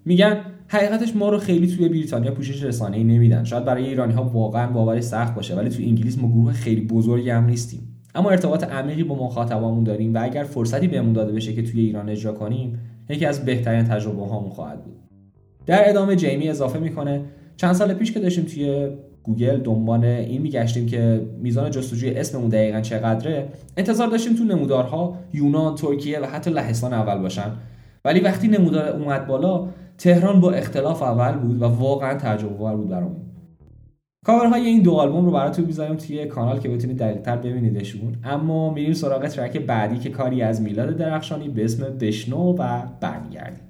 میگن 0.05 0.41
حقیقتش 0.69 1.17
ما 1.17 1.29
رو 1.29 1.39
خیلی 1.39 1.67
توی 1.67 1.89
بریتانیا 1.89 2.31
پوشش 2.31 2.63
رسانه‌ای 2.63 3.05
نمیدن. 3.05 3.45
شاید 3.45 3.65
برای 3.65 3.87
ایرانی 3.87 4.13
ها 4.13 4.25
واقعا 4.25 5.01
سخت 5.01 5.35
باشه 5.35 5.55
ولی 5.55 5.71
توی 5.71 5.87
انگلیس 5.87 6.19
ما 6.19 6.29
گروه 6.29 6.53
خیلی 6.53 6.81
بزرگی 6.81 7.31
هم 7.31 7.47
نیستیم. 7.47 7.81
اما 8.15 8.31
ارتباط 8.31 8.65
عمیقی 8.65 9.05
با 9.05 9.15
مخاطبامون 9.15 9.85
داریم 9.85 10.15
و 10.15 10.19
اگر 10.23 10.45
فرصتی 10.45 10.89
بهمون 10.89 11.13
داده 11.13 11.33
بشه 11.33 11.53
که 11.53 11.63
توی 11.63 11.81
ایران 11.81 12.09
اجرا 12.09 12.33
کنیم 12.33 12.79
یکی 13.09 13.27
از 13.27 13.45
بهترین 13.45 13.85
تجربه 13.85 14.27
هامون 14.27 14.51
خواهد 14.51 14.85
بود. 14.85 14.97
در 15.67 15.89
ادامه 15.89 16.17
جیمی 16.17 16.49
اضافه 16.49 16.79
می‌کنه 16.79 17.21
چند 17.57 17.73
سال 17.73 17.95
پیش 17.95 18.13
که 18.13 18.21
داشتیم 18.21 18.45
توی 18.45 18.89
گوگل 19.23 19.57
دنبال 19.57 20.05
این 20.05 20.43
میگشتیم 20.43 20.87
که 20.87 21.21
میزان 21.43 21.71
جستجوی 21.71 22.11
اسممون 22.11 22.49
دقیقا 22.49 22.81
چقدره 22.81 23.49
انتظار 23.77 24.09
داشتیم 24.09 24.37
تو 24.37 24.45
نمودارها 24.45 25.19
یونان 25.33 25.75
ترکیه 25.75 26.21
و 26.21 26.25
حتی 26.25 26.51
لهستان 26.51 26.93
اول 26.93 27.23
باشن. 27.23 27.51
ولی 28.05 28.21
وقتی 28.21 28.49
نمودار 28.49 28.89
اومد 28.89 29.27
بالا 29.27 29.69
تهران 29.99 30.41
با 30.41 30.53
اختلاف 30.53 31.03
اول 31.03 31.33
بود 31.33 31.63
و 31.63 31.65
واقعا 31.65 32.15
تعجب 32.15 32.49
بود 32.49 32.89
برامون 32.89 33.27
کاورهای 34.27 34.67
این 34.67 34.83
دو 34.83 34.95
آلبوم 34.95 35.25
رو 35.25 35.31
براتون 35.31 35.65
می‌ذارم 35.65 35.97
توی 35.97 36.27
کانال 36.27 36.59
که 36.59 36.69
بتونید 36.69 36.99
دقیقتر 36.99 37.37
ببینیدشون. 37.37 38.17
اما 38.25 38.73
میریم 38.73 38.93
سراغ 38.93 39.27
ترک 39.27 39.57
بعدی 39.57 39.99
که 39.99 40.11
کاری 40.11 40.43
از 40.43 40.63
میلاد 40.63 40.97
درخشانی 40.97 41.49
به 41.49 41.65
اسم 41.65 41.99
بشنو 41.99 42.57
و 42.59 42.83
برمیگردیم. 43.01 43.66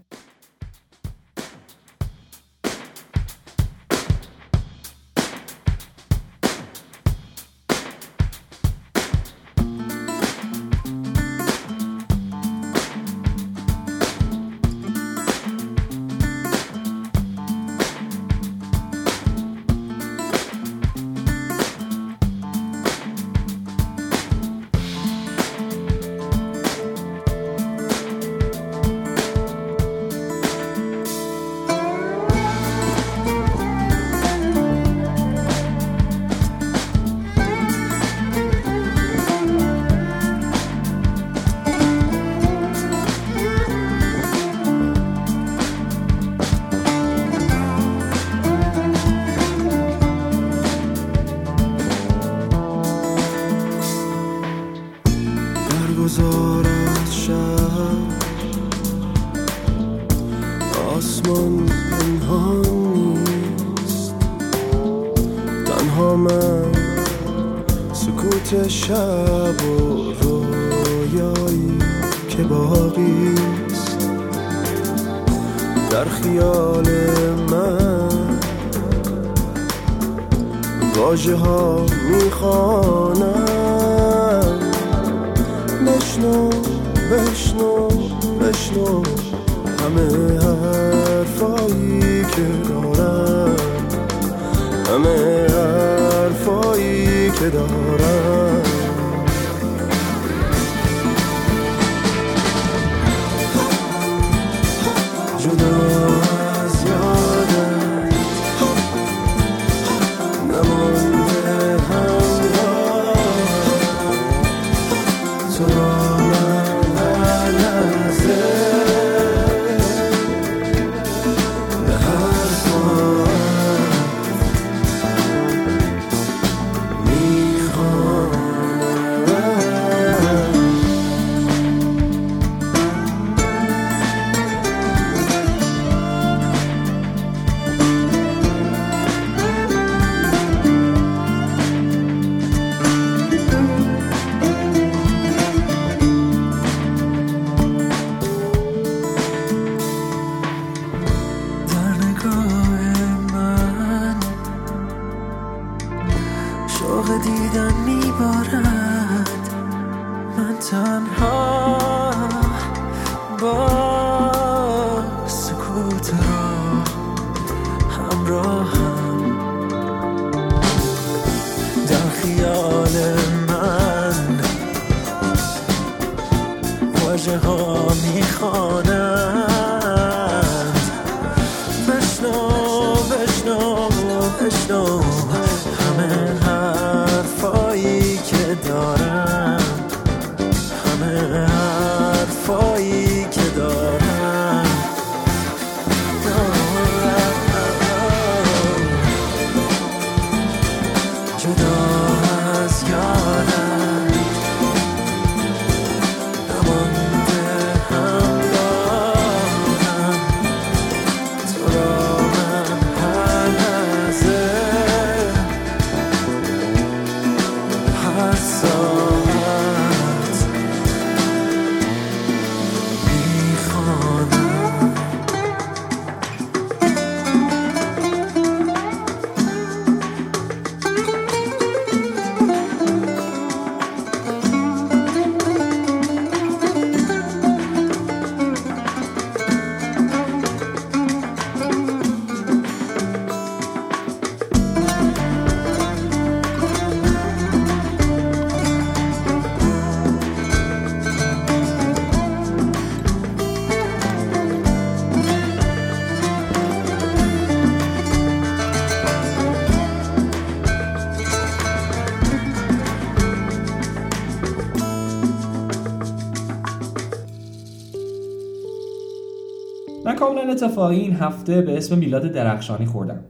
اتفاقی 270.57 270.97
این 270.97 271.13
هفته 271.13 271.63
به 271.63 271.77
اسم 271.77 271.99
میلاد 271.99 272.23
درخشانی 272.23 272.87
خوردم. 272.87 273.21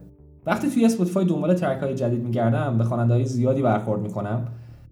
وقتی 0.45 0.69
توی 0.69 0.85
Spotify 0.85 1.25
دنبال 1.25 1.53
ترک 1.53 1.79
های 1.83 1.95
جدید 1.95 2.23
میگردم 2.23 2.77
به 2.77 2.83
خواننده 2.83 3.13
های 3.13 3.25
زیادی 3.25 3.61
برخورد 3.61 4.01
می‌کنم 4.01 4.47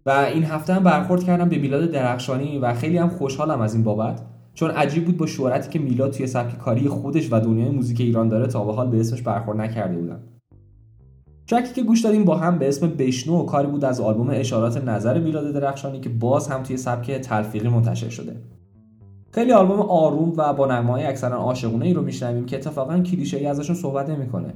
و 0.06 0.10
این 0.10 0.44
هفته 0.44 0.74
هم 0.74 0.84
برخورد 0.84 1.24
کردم 1.24 1.50
به 1.50 1.58
میلاد 1.58 1.92
درخشانی 1.92 2.60
و 2.60 2.74
خیلی 2.74 2.98
هم 2.98 3.10
خوشحالم 3.10 3.62
از 3.62 3.74
این 3.74 3.84
بابت 3.84 4.22
چون 4.54 4.72
عجیب 4.72 5.06
بود 5.06 5.18
با 5.18 5.26
شهرتی 5.26 5.70
که 5.70 5.80
میلاد 5.80 6.12
توی 6.12 6.28
سبک 6.28 6.58
کاری 6.58 6.88
خودش 6.88 7.34
و 7.34 7.40
دنیای 7.40 7.70
موزیک 7.70 8.02
ایران 8.02 8.28
داره 8.28 8.48
تا 8.48 8.66
به 8.66 8.74
حال 8.74 8.90
به 8.90 9.00
اسمش 9.00 9.22
برخورد 9.22 9.62
نکرده 9.62 9.98
بودم. 9.98 10.20
ترکی 11.48 11.74
که 11.74 11.84
گوش 11.84 12.02
دادیم 12.02 12.26
با 12.26 12.38
هم 12.38 12.60
به 12.60 12.68
اسم 12.68 12.88
بشنو 12.88 13.46
کاری 13.46 13.68
بود 13.68 13.86
از 13.86 14.02
آلبوم 14.02 14.30
اشارات 14.32 14.84
نظر 14.84 15.20
میلاد 15.20 15.54
درخشانی 15.54 16.00
که 16.00 16.10
باز 16.10 16.48
هم 16.48 16.64
توی 16.64 16.78
سبک 16.78 17.12
تلفیقی 17.12 17.68
منتشر 17.68 18.10
شده. 18.10 18.36
خیلی 19.36 19.52
آلبوم 19.52 19.80
آروم 19.80 20.34
و 20.38 20.54
با 20.54 20.66
نغمه‌های 20.66 21.04
اکثرا 21.04 21.38
عاشقونه 21.38 21.86
ای 21.86 21.94
رو 21.94 22.02
میشنویم 22.02 22.46
که 22.46 22.56
اتفاقا 22.56 23.00
کلیشه 23.00 23.38
ای 23.38 23.46
ازشون 23.46 23.76
صحبت 23.76 24.10
نمی‌کنه. 24.10 24.54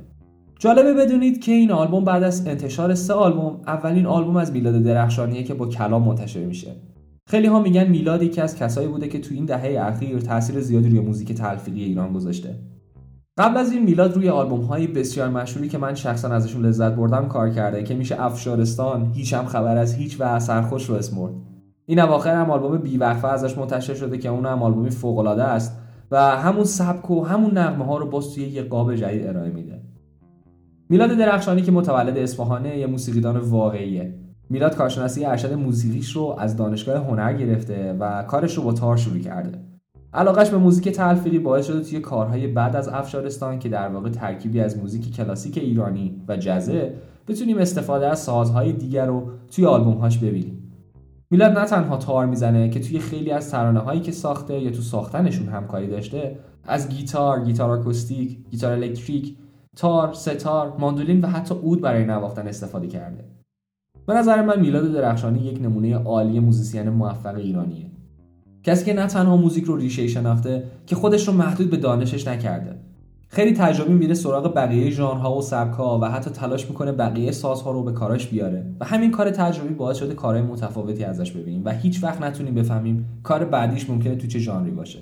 جالبه 0.60 0.94
بدونید 0.94 1.42
که 1.42 1.52
این 1.52 1.72
آلبوم 1.72 2.04
بعد 2.04 2.24
از 2.24 2.48
انتشار 2.48 2.96
سه 2.96 3.14
آلبوم 3.14 3.62
اولین 3.68 4.06
آلبوم 4.06 4.36
از 4.36 4.52
میلاد 4.52 4.84
درخشانیه 4.84 5.44
که 5.44 5.54
با 5.54 5.68
کلام 5.68 6.04
منتشر 6.04 6.46
میشه. 6.46 6.72
خیلی 7.30 7.48
ها 7.48 7.60
میگن 7.60 7.88
میلاد 7.88 8.24
یکی 8.24 8.42
از 8.42 8.56
کسایی 8.56 8.88
بوده 8.88 9.08
که 9.08 9.20
تو 9.20 9.34
این 9.34 9.46
دهه 9.46 9.78
اخیر 9.82 10.20
تاثیر 10.20 10.62
زیادی 10.62 10.90
روی 10.90 11.00
موزیک 11.00 11.32
تلفیقی 11.32 11.84
ایران 11.84 12.14
گذاشته. 12.14 12.56
قبل 13.38 13.58
از 13.58 13.72
این 13.72 13.84
میلاد 13.84 14.16
روی 14.16 14.30
آلبوم 14.30 14.62
های 14.62 14.88
بسیار 14.88 15.30
مشهوری 15.30 15.70
که 15.70 15.78
من 15.78 15.96
شخصا 15.96 16.30
ازشون 16.30 16.66
لذت 16.66 16.92
بردم 16.92 17.28
کار 17.28 17.50
کرده 17.50 17.84
که 17.84 17.96
میشه 17.96 18.24
افشارستان، 18.24 19.12
هیچ 19.14 19.34
هم 19.34 19.46
خبر 19.46 19.78
از 19.78 19.96
هیچ 19.96 20.18
و 20.20 20.40
سرخوش 20.40 20.90
رو 20.90 20.96
اسم 20.96 21.16
برد. 21.16 21.34
این 21.90 22.00
اواخر 22.00 22.36
هم 22.36 22.52
آلبوم 22.52 22.78
بیوقفه 22.78 23.28
ازش 23.28 23.58
منتشر 23.58 23.94
شده 23.94 24.18
که 24.18 24.30
اون 24.30 24.46
هم 24.46 24.64
آلبومی 24.64 24.90
فوق 24.90 25.18
العاده 25.18 25.44
است 25.44 25.78
و 26.12 26.38
همون 26.38 26.64
سبک 26.64 27.12
و 27.12 27.26
همون 27.26 27.58
نغمه 27.58 27.86
ها 27.86 27.98
رو 27.98 28.06
باز 28.06 28.34
توی 28.34 28.44
یه 28.44 28.64
قاب 28.64 28.96
جدید 28.96 29.28
ارائه 29.28 29.50
میده. 29.50 29.82
میلاد 30.90 31.10
درخشانی 31.10 31.62
که 31.62 31.72
متولد 31.72 32.18
اصفهانه 32.18 32.78
یه 32.78 32.88
موسیقیدان 32.88 33.38
واقعیه. 33.38 34.14
میلاد 34.50 34.76
کارشناسی 34.76 35.26
ارشد 35.26 35.54
موسیقیش 35.54 36.16
رو 36.16 36.36
از 36.40 36.58
دانشگاه 36.58 36.98
هنر 36.98 37.34
گرفته 37.34 37.96
و 38.00 38.24
کارش 38.24 38.58
رو 38.58 38.64
با 38.64 38.74
تار 38.74 38.98
شروع 38.98 39.20
کرده. 39.20 39.60
علاقش 40.14 40.50
به 40.50 40.58
موزیک 40.58 40.90
تلفیقی 40.90 41.40
باعث 41.40 41.68
شده 41.68 41.82
توی 41.82 42.00
کارهای 42.00 42.48
بعد 42.48 42.76
از 42.76 42.88
افشارستان 42.88 43.60
که 43.60 43.70
در 43.70 43.88
واقع 43.88 44.10
ترکیبی 44.10 44.60
از 44.60 44.78
موزیک 44.78 45.16
کلاسیک 45.16 45.58
ایرانی 45.58 46.22
و 46.28 46.38
جزه 46.38 46.94
بتونیم 47.28 47.58
استفاده 47.58 48.08
از 48.08 48.20
سازهای 48.20 48.74
دیگر 48.74 49.06
رو 49.06 49.24
توی 49.52 49.66
آلبومهاش 49.66 50.18
ببینیم. 50.18 50.59
میلاد 51.32 51.58
نه 51.58 51.66
تنها 51.66 51.98
تار 51.98 52.26
می‌زنه 52.26 52.70
که 52.70 52.80
توی 52.80 53.00
خیلی 53.00 53.32
از 53.32 53.52
ترانه 53.52 53.80
هایی 53.80 54.02
که 54.02 54.12
ساخته 54.12 54.60
یا 54.60 54.72
تو 54.72 54.82
ساختنشون 54.82 55.48
همکاری 55.48 55.88
داشته 55.88 56.40
از 56.64 56.90
گیتار، 56.90 57.44
گیتار 57.44 57.80
آکوستیک، 57.80 58.38
گیتار 58.52 58.72
الکتریک، 58.72 59.36
تار، 59.76 60.14
سه‌تار، 60.14 60.78
ماندولین 60.78 61.22
و 61.22 61.28
حتی 61.28 61.54
عود 61.54 61.82
برای 61.82 62.06
نواختن 62.06 62.48
استفاده 62.48 62.88
کرده. 62.88 63.26
به 64.08 64.14
نظر 64.14 64.42
من 64.42 64.60
میلاد 64.60 64.92
درخشانی 64.92 65.40
یک 65.40 65.62
نمونه 65.62 65.96
عالی 65.96 66.40
musician 66.40 66.90
موفق 66.90 67.36
ایرانیه. 67.36 67.86
کسی 68.64 68.86
که 68.86 68.94
نه 68.94 69.08
تنها 69.08 69.38
موزیک 69.38 69.64
رو 69.64 69.78
ریشه 69.78 70.08
شناخته 70.08 70.64
که 70.86 70.96
خودش 70.96 71.28
رو 71.28 71.34
محدود 71.34 71.70
به 71.70 71.78
دانشش 71.78 72.28
نکرده. 72.28 72.76
خیلی 73.32 73.54
تجربی 73.54 73.94
میره 73.94 74.14
سراغ 74.14 74.56
بقیه 74.56 74.90
ژانرها 74.90 75.38
و 75.38 75.42
سبک‌ها 75.42 76.00
و 76.02 76.06
حتی 76.06 76.30
تلاش 76.30 76.70
می‌کنه 76.70 76.92
بقیه 76.92 77.32
سازها 77.32 77.72
رو 77.72 77.84
به 77.84 77.92
کاراش 77.92 78.28
بیاره. 78.28 78.76
و 78.80 78.86
همین 78.86 79.12
کار 79.12 79.30
تجربی 79.30 79.74
باعث 79.74 79.98
شده 79.98 80.14
کارهای 80.14 80.42
متفاوتی 80.44 81.04
ازش 81.04 81.32
ببینیم 81.32 81.62
و 81.66 81.70
هیچ 81.72 82.04
وقت 82.04 82.22
نتونیم 82.22 82.54
بفهمیم 82.54 83.22
کار 83.24 83.46
بعدیش 83.46 83.90
ممکنه 83.90 84.16
تو 84.16 84.28
چه 84.28 84.40
ژانری 84.40 84.72
باشه. 84.72 85.00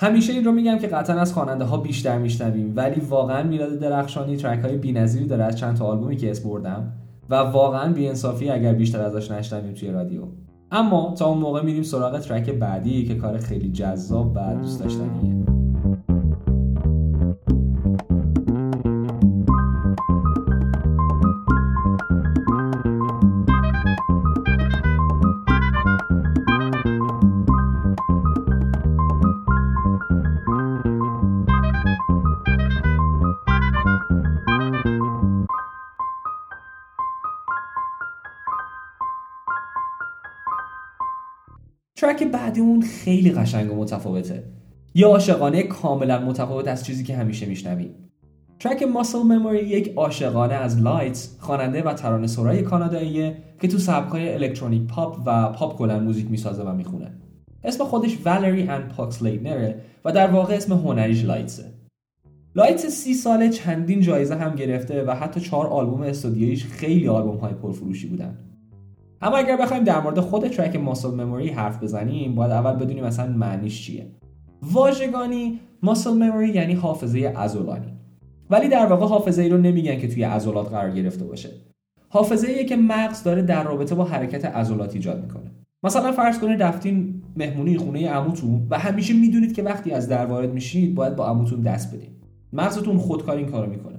همیشه 0.00 0.32
این 0.32 0.44
رو 0.44 0.52
میگم 0.52 0.78
که 0.78 0.86
قطعا 0.86 1.20
از 1.20 1.32
خواننده 1.32 1.64
ها 1.64 1.76
بیشتر 1.76 2.18
میشنویم 2.18 2.72
ولی 2.76 3.00
واقعا 3.00 3.42
میلاد 3.42 3.78
درخشانی 3.78 4.36
ترک 4.36 4.64
های 4.64 4.76
بی‌نظیری 4.76 5.26
داره 5.26 5.44
از 5.44 5.56
چند 5.56 5.76
تا 5.76 5.86
آلبومی 5.86 6.16
که 6.16 6.30
اسم 6.30 6.48
بردم 6.48 6.92
و 7.30 7.34
واقعا 7.34 7.92
بی‌انصافی 7.92 8.50
اگر 8.50 8.72
بیشتر 8.72 9.02
ازش 9.02 9.30
نشنویم 9.30 9.74
توی 9.74 9.90
رادیو. 9.90 10.22
اما 10.70 11.14
تا 11.18 11.26
اون 11.26 11.38
موقع 11.38 11.62
میریم 11.62 11.82
سراغ 11.82 12.18
ترک 12.18 12.50
بعدی 12.50 13.04
که 13.04 13.14
کار 13.14 13.38
خیلی 13.38 13.68
جذاب 13.68 14.32
و 14.36 14.54
دوست 14.54 14.82
داشتنیه. 14.82 15.45
اون 42.60 42.82
خیلی 42.82 43.32
قشنگ 43.32 43.72
و 43.72 43.76
متفاوته. 43.76 44.44
یه 44.94 45.06
عاشقانه 45.06 45.62
کاملا 45.62 46.18
متفاوت 46.20 46.68
از 46.68 46.86
چیزی 46.86 47.04
که 47.04 47.16
همیشه 47.16 47.46
میشنویم 47.46 47.94
track 48.58 48.82
Muscle 48.82 49.18
Memory 49.18 49.58
یک 49.58 49.92
عاشقانه 49.96 50.54
از 50.54 50.80
Lights 50.80 51.36
خواننده 51.38 51.82
و 51.82 51.92
ترانه 51.92 52.26
سرای 52.26 52.62
کاناداییه 52.62 53.36
که 53.60 53.68
تو 53.68 53.78
سبکای 53.78 54.34
الکترونیک 54.34 54.82
پاپ 54.86 55.18
و 55.26 55.48
پاپ 55.52 55.78
کلا 55.78 55.98
موزیک 55.98 56.30
می‌سازه 56.30 56.62
و 56.62 56.72
می‌خونه. 56.72 57.12
اسم 57.64 57.84
خودش 57.84 58.18
Valerie 58.24 58.68
Anne 58.68 58.88
Poxleitner 58.88 59.72
ه 59.72 59.80
و 60.04 60.12
در 60.12 60.30
واقع 60.30 60.54
اسم 60.54 60.72
هنریش 60.72 61.24
Lights 61.24 61.64
ه 62.56 62.60
Lights 62.60 62.86
سی 62.86 63.14
ساله 63.14 63.48
چندین 63.48 64.00
جایزه 64.00 64.34
هم 64.34 64.54
گرفته 64.54 65.04
و 65.04 65.10
حتی 65.10 65.40
چهار 65.40 65.66
آلبوم 65.66 66.00
استودیویش 66.00 66.64
خیلی 66.64 67.08
آلبوم 67.08 67.36
های 67.36 67.54
پرفروشی 67.54 68.06
بودن. 68.06 68.38
اما 69.22 69.36
اگر 69.36 69.56
بخوایم 69.56 69.84
در 69.84 70.00
مورد 70.00 70.20
خود 70.20 70.48
ترک 70.48 70.76
ماسل 70.76 71.10
مموری 71.10 71.48
حرف 71.48 71.82
بزنیم 71.82 72.34
باید 72.34 72.50
اول 72.50 72.72
بدونیم 72.72 73.04
اصلا 73.04 73.32
معنیش 73.32 73.82
چیه. 73.86 74.06
واژگانی 74.62 75.60
ماسل 75.82 76.10
مموری 76.10 76.48
یعنی 76.48 76.74
حافظه 76.74 77.18
عضلانی. 77.18 77.92
ولی 78.50 78.68
در 78.68 78.86
واقع 78.86 79.06
حافظه 79.06 79.42
ای 79.42 79.48
رو 79.48 79.58
نمیگن 79.58 79.98
که 79.98 80.08
توی 80.08 80.22
عضلات 80.22 80.68
قرار 80.68 80.90
گرفته 80.90 81.24
باشه. 81.24 81.50
حافظه 82.08 82.48
ای 82.48 82.64
که 82.64 82.76
مغز 82.76 83.22
داره 83.22 83.42
در 83.42 83.64
رابطه 83.64 83.94
با 83.94 84.04
حرکت 84.04 84.44
عضلات 84.44 84.94
ایجاد 84.94 85.22
می‌کنه. 85.22 85.50
مثلا 85.82 86.12
فرض 86.12 86.38
کنید 86.38 86.62
رفتین 86.62 87.22
مهمونی 87.36 87.76
خونه 87.76 88.08
عموتون 88.08 88.66
و 88.70 88.78
همیشه 88.78 89.14
می‌دونید 89.14 89.54
که 89.54 89.62
وقتی 89.62 89.90
از 89.90 90.08
در 90.08 90.26
وارد 90.26 90.52
میشید 90.52 90.94
باید 90.94 91.16
با 91.16 91.26
عموتون 91.26 91.60
دست 91.60 91.94
بدین. 91.94 92.10
مغزتون 92.52 92.98
خودکار 92.98 93.36
این 93.36 93.46
کارو 93.46 93.70
می‌کنه. 93.70 93.96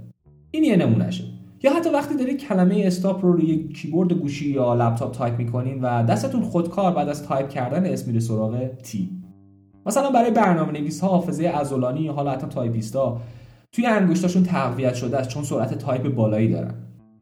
این 0.52 0.64
یه 0.64 0.76
نمونهشه. 0.76 1.24
یا 1.64 1.74
حتی 1.74 1.90
وقتی 1.90 2.16
دارید 2.16 2.38
کلمه 2.38 2.84
stop 2.86 3.26
رو 3.26 3.32
روی 3.32 3.68
کیبورد 3.68 4.14
گوشی 4.14 4.50
یا 4.50 4.74
لپتاپ 4.74 5.12
تایپ 5.12 5.38
می‌کنین 5.38 5.82
و 5.82 6.04
دستتون 6.04 6.42
خودکار 6.42 6.94
بعد 6.94 7.10
از 7.10 7.24
تایپ 7.24 7.50
کردن 7.50 7.86
S 7.86 8.08
میره 8.08 8.20
سراغ 8.20 8.68
T 8.84 9.10
مثلا 9.86 10.12
برای 10.12 10.32
برنامه 10.32 10.72
نویس 10.72 11.00
ها 11.00 11.08
حافظه 11.08 11.44
یا 11.44 12.14
حالا 12.14 12.32
حتی 12.32 12.48
تایپیستا 12.48 13.22
توی 13.72 13.86
انگشتاشون 13.86 14.44
تقویت 14.44 14.94
شده 14.94 15.18
است 15.18 15.30
چون 15.30 15.44
سرعت 15.44 15.78
تایپ 15.78 16.16
بالایی 16.16 16.52
دارن. 16.52 16.74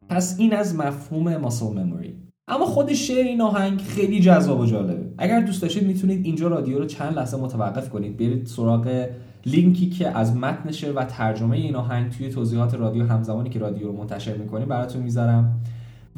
پس 0.08 0.36
این 0.38 0.52
از 0.52 0.76
مفهوم 0.76 1.36
muscle 1.36 1.66
memory 1.66 2.14
اما 2.48 2.66
خود 2.66 2.92
شعر 2.92 3.24
این 3.24 3.40
آهنگ 3.40 3.80
خیلی 3.80 4.20
جذاب 4.20 4.60
و 4.60 4.66
جالبه. 4.66 5.12
اگر 5.18 5.40
دوست 5.40 5.62
داشتید 5.62 5.86
می‌تونید 5.86 6.26
اینجا 6.26 6.48
رادیو 6.48 6.78
رو 6.78 6.84
چند 6.84 7.16
لحظه 7.16 7.36
متوقف 7.36 7.88
کنید. 7.88 8.16
برید 8.16 8.46
سراغ 8.46 9.06
لینکی 9.46 9.90
که 9.90 10.18
از 10.18 10.36
متن 10.36 10.70
شعر 10.70 10.92
و 10.96 11.04
ترجمه 11.04 11.56
این 11.56 11.76
آهنگ 11.76 12.12
توی 12.12 12.28
توضیحات 12.28 12.74
رادیو 12.74 13.06
همزمانی 13.06 13.50
که 13.50 13.58
رادیو 13.58 13.86
رو 13.86 13.96
منتشر 13.96 14.36
می‌کنیم 14.36 14.68
براتون 14.68 15.02
می‌ذارم. 15.02 15.60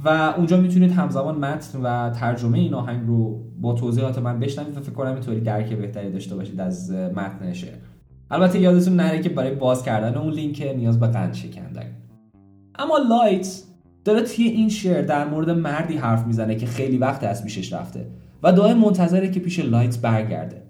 و 0.05 0.09
اونجا 0.37 0.57
می‌تونید 0.57 0.93
همزمان 0.93 1.39
متن 1.39 1.79
و 1.83 2.11
ترجمه 2.11 2.59
این 2.59 2.75
آهنگ 2.75 3.07
رو 3.07 3.45
با 3.61 3.73
توضیحات 3.73 4.19
من 4.19 4.41
بشنوید 4.41 4.77
و 4.77 4.81
فکر 4.81 4.93
کنم 4.93 5.13
اینطوری 5.13 5.41
درک 5.41 5.73
بهتری 5.73 6.13
داشته 6.13 6.37
باشید 6.37 6.61
از 6.61 6.93
متن 6.93 7.53
شعر 7.53 7.77
البته 8.31 8.61
یادتون 8.61 8.97
نره 8.97 9.21
که 9.21 9.29
برای 9.29 9.55
باز 9.55 9.83
کردن 9.83 10.15
اون 10.15 10.33
لینک 10.33 10.75
نیاز 10.77 11.01
به 11.01 11.07
قندشکن 11.07 11.35
دارین 11.35 11.83
اما 12.79 12.99
Lights 13.11 13.63
داره 14.05 14.21
توی 14.23 14.45
این 14.45 14.69
شعر 14.69 15.03
در 15.03 15.29
مورد 15.29 15.51
مردی 15.51 15.97
حرف 15.97 16.27
می‌زنه 16.27 16.55
که 16.57 16.67
خیلی 16.67 16.99
وقت 16.99 17.25
از 17.25 17.45
پیشش 17.45 17.73
رفته 17.73 18.07
و 18.43 18.53
دائم 18.53 18.79
منتظره 18.79 19.31
که 19.31 19.41
پیش 19.41 19.59
Lights 19.59 19.99
برگرده. 19.99 20.68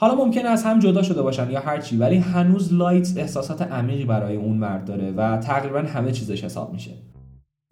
حالا 0.00 0.14
ممکنه 0.14 0.48
از 0.48 0.64
هم 0.64 0.78
جدا 0.78 1.02
شده 1.02 1.22
باشن 1.22 1.50
یا 1.50 1.60
هرچی 1.60 1.96
ولی 1.96 2.16
هنوز 2.16 2.74
Lights 2.74 3.12
احساسات 3.16 3.62
عمیقی 3.62 4.04
برای 4.04 4.36
اون 4.36 4.56
مرد 4.56 4.84
داره 4.84 5.10
و 5.10 5.36
تقریبا 5.36 5.78
همه 5.78 6.12
چیزش 6.12 6.44
حساب 6.44 6.72
میشه. 6.72 6.90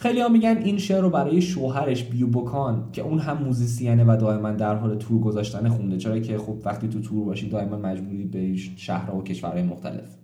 خیلی 0.01 0.21
ها 0.21 0.29
میگن 0.29 0.57
این 0.57 0.79
شعر 0.79 1.01
رو 1.01 1.11
برای 1.11 1.43
شوهرش 1.43 2.05
Beau 2.05 2.27
Bokan 2.27 2.89
که 2.93 3.03
اون 3.03 3.19
هم 3.19 3.37
musician 3.37 3.97
ه 3.97 4.05
و 4.05 4.17
دائما 4.21 4.51
در 4.51 4.75
حال 4.75 4.95
تور 4.95 5.21
گذاشتن 5.21 5.69
خونده. 5.69 5.97
چرا 5.97 6.19
که 6.19 6.39
خب 6.39 6.57
وقتی 6.65 6.89
تو 6.89 7.01
تور 7.01 7.25
باشی 7.25 7.49
دائما 7.49 7.77
مجبوری 7.77 8.25
به 8.25 8.57
شهرها 8.57 9.17
و 9.17 9.23
کشورهای 9.23 9.63
مختلف. 9.63 10.17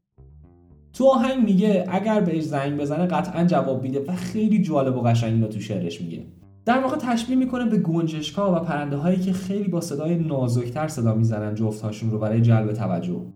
تو 0.92 1.06
آهنگ 1.06 1.44
میگه 1.44 1.84
اگر 1.88 2.20
بهش 2.20 2.42
زنگ 2.42 2.80
بزنه 2.80 3.06
قطعا 3.06 3.44
جواب 3.44 3.82
میده 3.82 4.04
و 4.08 4.12
خیلی 4.12 4.62
جالب 4.62 4.96
و 4.96 5.00
قشنگ 5.00 5.32
اینو 5.32 5.48
تو 5.48 5.60
شعرش 5.60 6.00
میگه. 6.00 6.22
در 6.64 6.78
واقع 6.78 6.96
تشبیه 6.96 7.36
می‌کنه 7.36 7.66
به 7.66 7.78
گنجشکا 7.78 8.56
و 8.56 8.64
پرنده 8.64 8.96
هایی 8.96 9.18
که 9.18 9.32
خیلی 9.32 9.68
با 9.68 9.80
صدای 9.80 10.14
نازکتر 10.14 10.88
صدا 10.88 11.14
می‌زنن 11.14 11.54
جفتهاشون 11.54 12.10
رو 12.10 12.18
برای 12.18 12.40
جلب 12.40 12.72
توجه. 12.72 13.26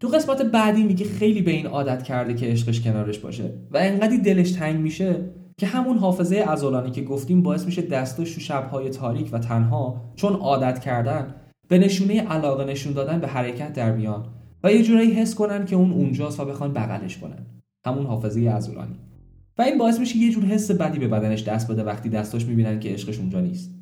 تو 0.00 0.08
قسمت 0.08 0.42
بعدی 0.42 0.82
میگه 0.82 1.04
خیلی 1.04 1.42
به 1.42 1.50
این 1.50 1.66
عادت 1.66 2.02
کرده 2.02 2.34
که 2.34 2.46
عشقش 2.46 2.80
کنارش 2.80 3.18
باشه 3.18 3.54
و 3.70 3.76
انقدی 3.76 4.18
دلش 4.18 4.52
تنگ 4.52 4.80
میشه 4.80 5.30
که 5.58 5.66
همون 5.66 5.98
حافظه 5.98 6.36
عضلانی 6.36 6.90
که 6.90 7.02
گفتیم 7.02 7.42
باعث 7.42 7.66
میشه 7.66 7.82
دستاش 7.82 8.34
تو 8.34 8.40
شبهای 8.40 8.90
تاریک 8.90 9.28
و 9.32 9.38
تنها 9.38 10.12
چون 10.16 10.32
عادت 10.32 10.78
کردن 10.78 11.34
به 11.68 11.78
نشونه 11.78 12.20
علاقه 12.20 12.64
نشون 12.64 12.92
دادن 12.92 13.20
به 13.20 13.26
حرکت 13.26 13.72
در 13.72 13.92
بیان 13.92 14.26
و 14.64 14.72
یه 14.72 14.82
جورایی 14.82 15.10
حس 15.10 15.34
کنن 15.34 15.64
که 15.64 15.76
اون 15.76 15.92
اونجاست 15.92 16.40
و 16.40 16.44
بخوان 16.44 16.72
بغلش 16.72 17.18
کنن. 17.18 17.46
همون 17.86 18.06
حافظه 18.06 18.40
عضلانی 18.40 18.96
و 19.58 19.62
این 19.62 19.78
باعث 19.78 20.00
میشه 20.00 20.16
یه 20.16 20.30
جور 20.30 20.44
حس 20.44 20.70
بدی 20.70 20.98
به 20.98 21.08
بدنش 21.08 21.42
دست 21.42 21.70
بده 21.70 21.84
وقتی 21.84 22.08
دستاش 22.08 22.46
می‌بینن 22.46 22.80
که 22.80 22.88
عشقش 22.88 23.18
اونجا 23.18 23.40
نیست. 23.40 23.74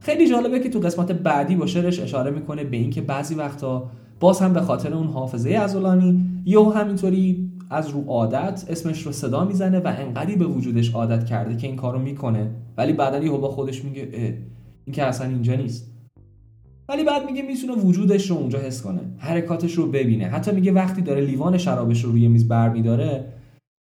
خیلی 0.00 0.28
جالبه 0.28 0.60
که 0.60 0.68
تو 0.68 0.80
قسمت 0.80 1.12
بعدی 1.12 1.56
با 1.56 1.66
شعرش 1.66 2.00
اشاره 2.00 2.30
می‌کنه 2.30 2.64
به 2.64 2.76
اینکه 2.76 3.00
بعضی 3.00 3.34
وقتا 3.34 3.90
باز 4.20 4.40
هم 4.40 4.52
به 4.52 4.60
خاطر 4.60 4.94
اون 4.94 5.06
حافظه 5.06 5.50
عضلانی 5.50 6.24
یهو 6.44 6.70
همینطوری 6.70 7.50
از 7.70 7.88
رو 7.88 8.04
عادت 8.08 8.64
اسمش 8.68 9.02
رو 9.02 9.12
صدا 9.12 9.44
می‌زنه 9.44 9.78
و 9.78 9.94
انقدی 9.98 10.36
به 10.36 10.44
وجودش 10.44 10.94
عادت 10.94 11.26
کرده 11.26 11.56
که 11.56 11.66
این 11.66 11.76
کارو 11.76 11.98
می‌کنه. 11.98 12.50
ولی 12.76 12.92
بعدا 12.92 13.24
یهو 13.24 13.38
با 13.38 13.50
خودش 13.50 13.84
میگه 13.84 14.08
این 14.84 14.94
که 14.94 15.04
اصلا 15.04 15.28
اینجا 15.28 15.54
نیست. 15.54 15.90
ولی 16.88 17.04
بعد 17.04 17.26
میگه 17.26 17.42
می‌تونه 17.42 17.72
وجودش 17.72 18.30
رو 18.30 18.36
اونجا 18.36 18.58
حس 18.58 18.82
کنه 18.82 19.00
حرکاتش 19.18 19.72
رو 19.72 19.86
ببینه. 19.86 20.24
حتی 20.24 20.52
میگه 20.52 20.72
وقتی 20.72 21.02
داره 21.02 21.20
لیوان 21.20 21.58
شرابش 21.58 22.04
رو 22.04 22.12
روی 22.12 22.28
میز 22.28 22.48
برمیداره 22.48 23.24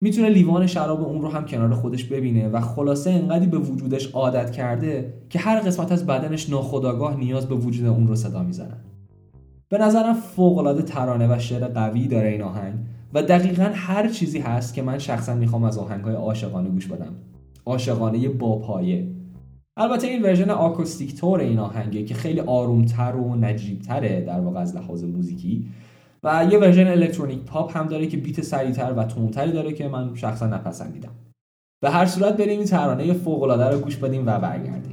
می‌تونه 0.01 0.29
لیوان 0.29 0.67
شراب 0.67 1.03
اون 1.03 1.23
رو 1.23 1.29
هم 1.29 1.45
کنار 1.45 1.75
خودش 1.75 2.05
ببینه 2.05 2.49
و 2.49 2.61
خلاصه 2.61 3.11
انقدی 3.11 3.47
به 3.47 3.59
وجودش 3.59 4.11
عادت 4.11 4.51
کرده 4.51 5.15
که 5.31 5.39
هر 5.39 5.61
قسمت 5.61 5.93
از 5.93 6.07
بدنش 6.07 6.51
ناخداگاه 6.51 7.17
نیاز 7.17 7.47
به 7.47 7.55
وجود 7.55 7.87
اون 7.87 8.07
رو 8.07 8.17
صدا 8.17 8.43
می‌زنن 8.43 8.81
به 9.69 9.79
نظرم 9.79 10.15
فوقالعاده 10.15 10.83
ترانه 10.83 11.37
و 11.37 11.39
شعر 11.39 11.69
قوی 11.69 12.09
داره 12.09 12.29
این 12.29 12.43
آهنگ 12.43 12.75
و 13.15 13.23
دقیقا 13.23 13.71
هر 13.75 14.09
چیزی 14.09 14.39
هست 14.39 14.75
که 14.75 14.83
من 14.83 14.99
شخصا 14.99 15.35
می‌خوام 15.35 15.65
از 15.65 15.79
آهنگهای 15.79 16.15
عاشقانه 16.15 16.69
گوش 16.69 16.87
بدم. 16.87 17.13
عاشقانه 17.67 18.29
با 18.29 18.59
پایه 18.59 19.09
البته 19.77 20.07
این 20.07 20.23
ورژن 20.23 20.51
آکوستیک 20.51 21.15
تور 21.15 21.41
این 21.41 21.59
آهنگه 21.59 22.05
که 22.05 22.15
خیلی 22.15 22.41
آرومتر 22.41 23.17
و 23.17 23.35
نجیبتره 23.35 24.21
در 24.21 24.41
واقع 24.41 24.61
از 24.61 24.77
لحاظ 24.77 25.05
موزیکی 25.05 25.67
و 26.22 26.46
یه 26.50 26.59
ورژن 26.59 26.87
الکترونیک 26.87 27.38
پاپ 27.38 27.76
هم 27.76 27.87
داره 27.87 28.07
که 28.07 28.16
بیت 28.16 28.40
سریعتر 28.40 28.92
و 28.92 29.04
تونتری 29.04 29.52
داره 29.52 29.72
که 29.72 29.88
من 29.88 30.14
شخصا 30.14 30.46
نپسندیدم. 30.46 31.12
به 31.83 31.90
هر 31.90 32.07
صورت 32.07 32.37
بریم 32.37 32.59
این 32.59 32.68
ترانه 32.68 33.12
فوق 33.12 33.42
العاده 33.42 33.76
رو 33.76 33.78
گوش 33.78 33.96
بدیم 33.96 34.26
و 34.26 34.38
برگردیم. 34.38 34.88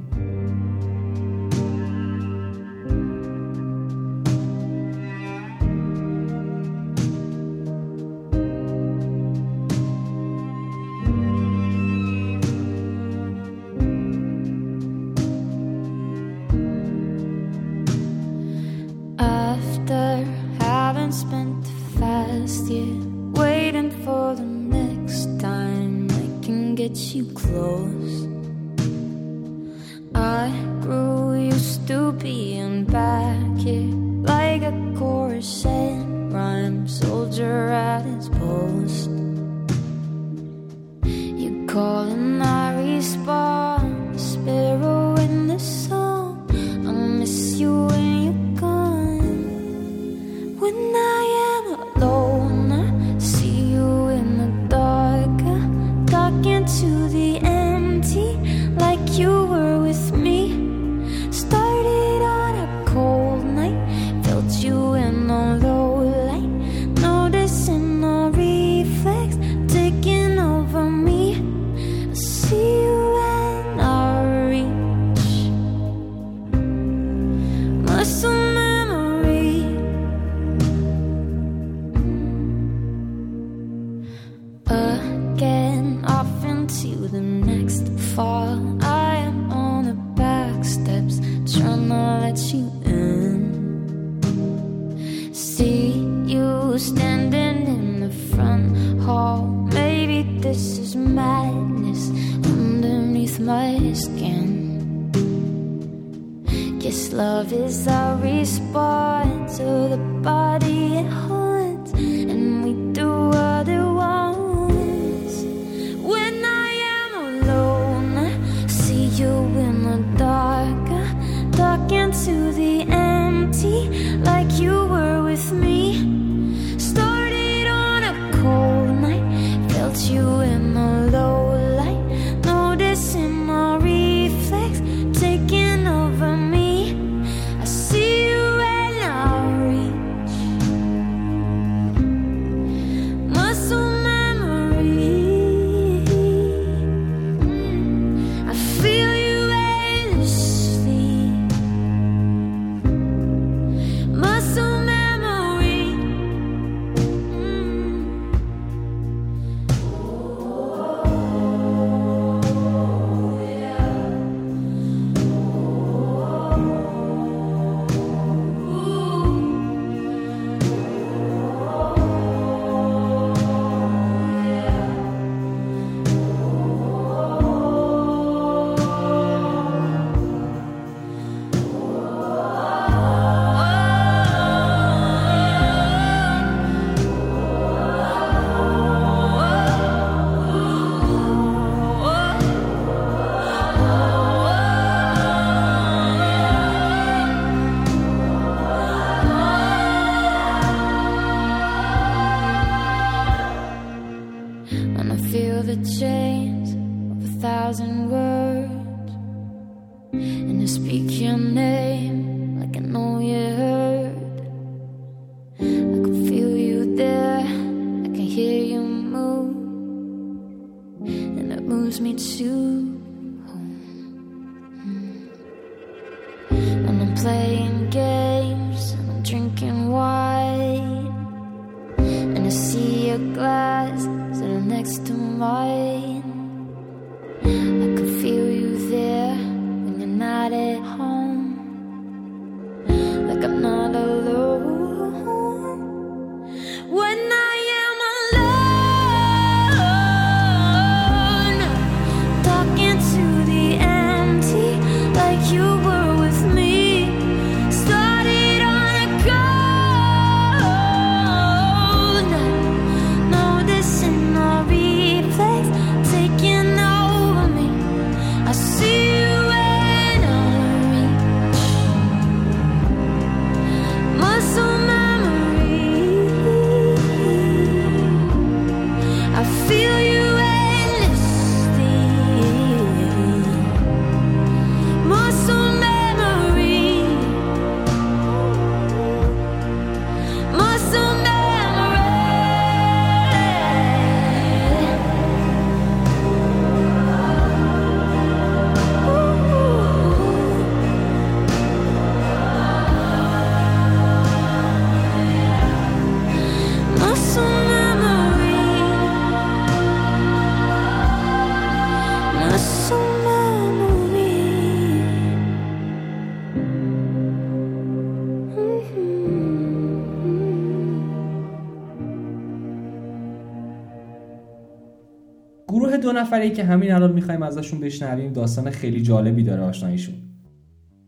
گروه 325.68 325.96
دو 325.96 326.12
نفری 326.12 326.50
که 326.50 326.64
همین 326.64 326.92
الان 326.92 327.12
می‌خوایم 327.12 327.42
ازشون 327.42 327.80
بشنویم 327.80 328.32
داستان 328.32 328.70
خیلی 328.70 329.02
جالبی 329.02 329.42
داره 329.42 329.62
آشناییشون. 329.62 330.14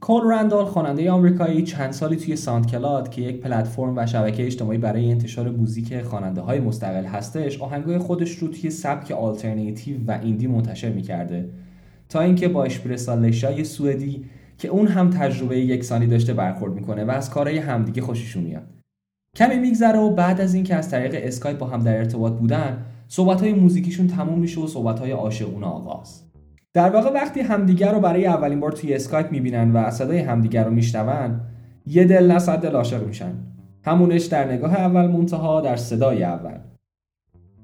Cole 0.00 0.32
Randall 0.32 0.64
خواننده 0.64 1.10
آمریکایی 1.10 1.62
چند 1.62 1.92
سالی 1.92 2.16
توی 2.16 2.36
SoundCloud 2.36 3.10
که 3.10 3.22
یک 3.22 3.40
پلتفرم 3.40 3.96
و 3.96 4.06
شبکه 4.06 4.46
اجتماعی 4.46 4.78
برای 4.78 5.10
انتشار 5.10 5.50
موزیک 5.50 6.02
خواننده 6.02 6.40
های 6.40 6.60
مستقل 6.60 7.04
هستش 7.04 7.60
آهنگای 7.60 7.98
خودش 7.98 8.30
رو 8.30 8.48
توی 8.48 8.70
سبک 8.70 9.10
آلترناتیو 9.10 9.96
و 10.06 10.18
indie 10.22 10.46
منتشر 10.46 10.90
می‌کرده. 10.90 11.48
تا 12.08 12.20
اینکه 12.20 12.48
با 12.48 12.64
Shpresa 12.64 13.14
Lleshaj 13.14 13.64
سوئدی 13.64 14.24
که 14.58 14.68
اون 14.68 14.86
هم 14.86 15.10
تجربه 15.10 15.58
یکسانی 15.58 16.06
داشته 16.06 16.34
برخورد 16.34 16.74
می‌کنه 16.74 17.04
و 17.04 17.10
از 17.10 17.30
کارهای 17.30 17.58
همدیگه 17.58 18.02
خوششون 18.02 18.42
میاد. 18.42 18.66
کمی 19.36 19.56
میگذره 19.56 19.98
و 19.98 20.14
بعد 20.14 20.40
از 20.40 20.54
اینکه 20.54 20.74
از 20.74 20.90
طریق 20.90 21.14
اسکایپ 21.14 21.58
با 21.58 21.66
هم 21.66 21.82
در 21.82 21.96
ارتباط 21.96 22.32
بودن 22.32 22.84
صحبت 23.08 23.40
های 23.40 23.52
موزیکیشون 23.52 24.06
تموم 24.06 24.38
میشه 24.38 24.60
و 24.60 24.66
صحبت 24.66 25.00
های 25.00 25.10
عاشقونه 25.10 25.66
آغاز 25.66 26.22
در 26.74 26.90
واقع 26.90 27.10
وقتی 27.10 27.40
همدیگر 27.40 27.92
رو 27.92 28.00
برای 28.00 28.26
اولین 28.26 28.60
بار 28.60 28.72
توی 28.72 28.94
اسکایپ 28.94 29.32
می‌بینن 29.32 29.72
و 29.72 29.90
صدای 29.90 30.18
همدیگر 30.18 30.64
رو 30.64 30.70
میشنون 30.70 31.40
یه 31.86 32.04
دل 32.04 32.32
نه 32.32 32.44
صد 32.44 32.56
دل 32.56 32.76
عاشق 32.76 33.06
میشن. 33.06 33.34
همون 33.84 34.04
عشق 34.04 34.24
در 34.24 34.52
نگاه 34.52 34.74
اول 34.74 35.06
منتها 35.06 35.60
در 35.60 35.76
صدای 35.76 36.24
اول. 36.24 36.58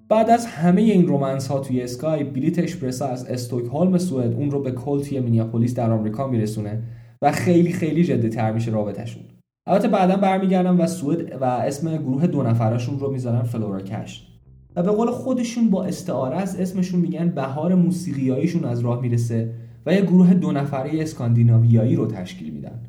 بعد 0.08 0.30
از 0.30 0.46
همه 0.46 0.80
این 0.80 1.06
romance 1.06 1.48
ها 1.48 1.60
توی 1.60 1.82
اسکایپ 1.82 2.32
بلیت 2.32 2.58
Shpresa 2.58 3.06
از 3.06 3.26
استوکهلم 3.26 3.98
سوئد 3.98 4.32
اون 4.32 4.50
رو 4.50 4.62
به 4.62 4.72
Cole 4.72 5.02
توی 5.02 5.20
مینیاپولیس 5.20 5.74
در 5.74 5.90
آمریکا 5.90 6.26
میرسونه 6.26 6.82
و 7.22 7.32
خیلی 7.32 7.72
خیلی 7.72 8.04
جدی 8.04 8.28
تر 8.28 8.52
میشه 8.52 8.70
رابطشون 8.70 9.22
البته 9.66 9.88
بعدا 9.88 10.16
برمیگردن 10.16 10.76
به 10.76 10.86
سوئد 10.86 11.42
و 11.42 11.44
اسم 11.44 11.96
گروه 11.96 12.26
دو 12.26 12.42
نفرشون 12.42 12.98
رو 12.98 13.10
می‌ذارن 13.10 13.42
Flora 13.42 13.80
Cash 13.80 14.33
و 14.76 14.82
به 14.82 14.90
قول 14.90 15.10
خودشون 15.10 15.70
با 15.70 15.84
استعاره 15.84 16.36
از 16.36 16.60
اسمشون 16.60 17.00
میگن 17.00 17.28
بهار 17.28 17.74
موسیقیاییشون 17.74 18.64
از 18.64 18.80
راه 18.80 19.00
می‌رسه 19.00 19.50
و 19.86 19.94
یه 19.94 20.00
گروه 20.00 20.34
دو 20.34 20.52
نفره 20.52 20.90
اسکاندیناویایی 21.02 21.96
رو 21.96 22.06
تشکیل 22.06 22.50
میدن. 22.52 22.80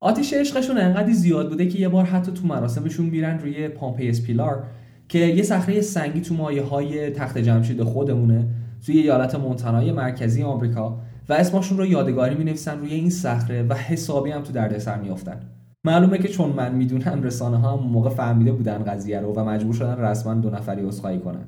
آتیش 0.00 0.32
عشقشون 0.32 0.78
انقدر 0.78 1.12
زیاد 1.12 1.48
بوده 1.48 1.66
که 1.66 1.78
یه 1.78 1.88
بار 1.88 2.04
حتی 2.04 2.32
تو 2.32 2.46
مراسمشون 2.46 3.06
میرن 3.06 3.38
روی 3.38 3.68
Pompeys 3.68 4.22
Pillar 4.22 4.64
که 5.08 5.18
یه 5.18 5.42
صخره 5.42 5.80
سنگی 5.80 6.20
تو 6.20 6.34
مایه 6.34 6.62
های 6.62 7.10
تخت 7.10 7.38
جمشید 7.38 7.82
خودمونه 7.82 8.48
توی 8.86 8.98
ایالت 8.98 9.34
مونتانای 9.34 9.92
مرکزی 9.92 10.42
آمریکا 10.42 10.98
و 11.28 11.32
اسمشون 11.32 11.78
رو 11.78 11.86
یادگاری 11.86 12.34
می 12.34 12.44
نویسن 12.44 12.78
روی 12.78 12.94
این 12.94 13.10
صخره 13.10 13.62
و 13.62 13.74
حسابی 13.74 14.30
هم 14.30 14.42
تو 14.42 14.52
دردسر 14.52 15.00
میافتن. 15.00 15.40
معلومه 15.86 16.18
که 16.18 16.28
چون 16.28 16.52
من 16.52 16.74
می‌دونم 16.74 17.22
رسانه 17.22 17.56
ها 17.56 17.76
موقع 17.76 18.10
فهمیده 18.10 18.52
بودن 18.52 18.78
قضیه 18.78 19.20
رو 19.20 19.32
و 19.32 19.44
مجبور 19.44 19.74
شدن 19.74 19.98
رسما 19.98 20.34
دو 20.34 20.50
نفری 20.50 20.82
عذرخواهی 20.86 21.18
کنن. 21.18 21.44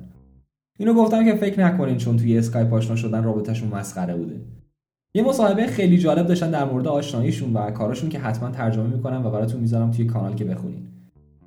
اینو 0.77 0.93
گفتم 0.93 1.25
که 1.25 1.35
فکر 1.35 1.65
نکنین 1.65 1.97
چون 1.97 2.17
توی 2.17 2.37
اسکایپ 2.37 2.73
آشنا 2.73 2.95
شدن 2.95 3.23
رابطهشون 3.23 3.69
مسخره 3.69 4.15
بوده. 4.15 4.41
یه 5.13 5.23
مصاحبه 5.23 5.67
خیلی 5.67 5.97
جالب 5.97 6.27
داشتن 6.27 6.51
در 6.51 6.65
مورد 6.65 6.87
آشناییشون 6.87 7.53
و 7.53 7.71
کاراشون 7.71 8.09
که 8.09 8.19
حتما 8.19 8.49
ترجمه 8.51 8.87
می‌کنم 8.87 9.25
و 9.25 9.29
براتون 9.29 9.61
می‌ذارم 9.61 9.91
توی 9.91 10.05
کانال 10.05 10.35
که 10.35 10.45
بخونین. 10.45 10.87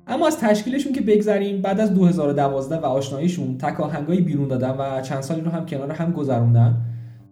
اما 0.07 0.27
از 0.27 0.39
تشکیلشون 0.39 0.93
که 0.93 1.01
بگذریم 1.01 1.61
بعد 1.61 1.79
از 1.79 1.93
2012 1.93 2.77
و 2.77 2.85
آشناییشون 2.85 3.57
تک 3.57 3.79
آهنگایی 3.79 4.21
بیرون 4.21 4.47
دادن 4.47 4.75
و 4.79 5.01
چند 5.01 5.21
سالی 5.21 5.41
رو 5.41 5.51
هم 5.51 5.65
کنار 5.65 5.91
هم 5.91 6.11
گذروندن 6.11 6.81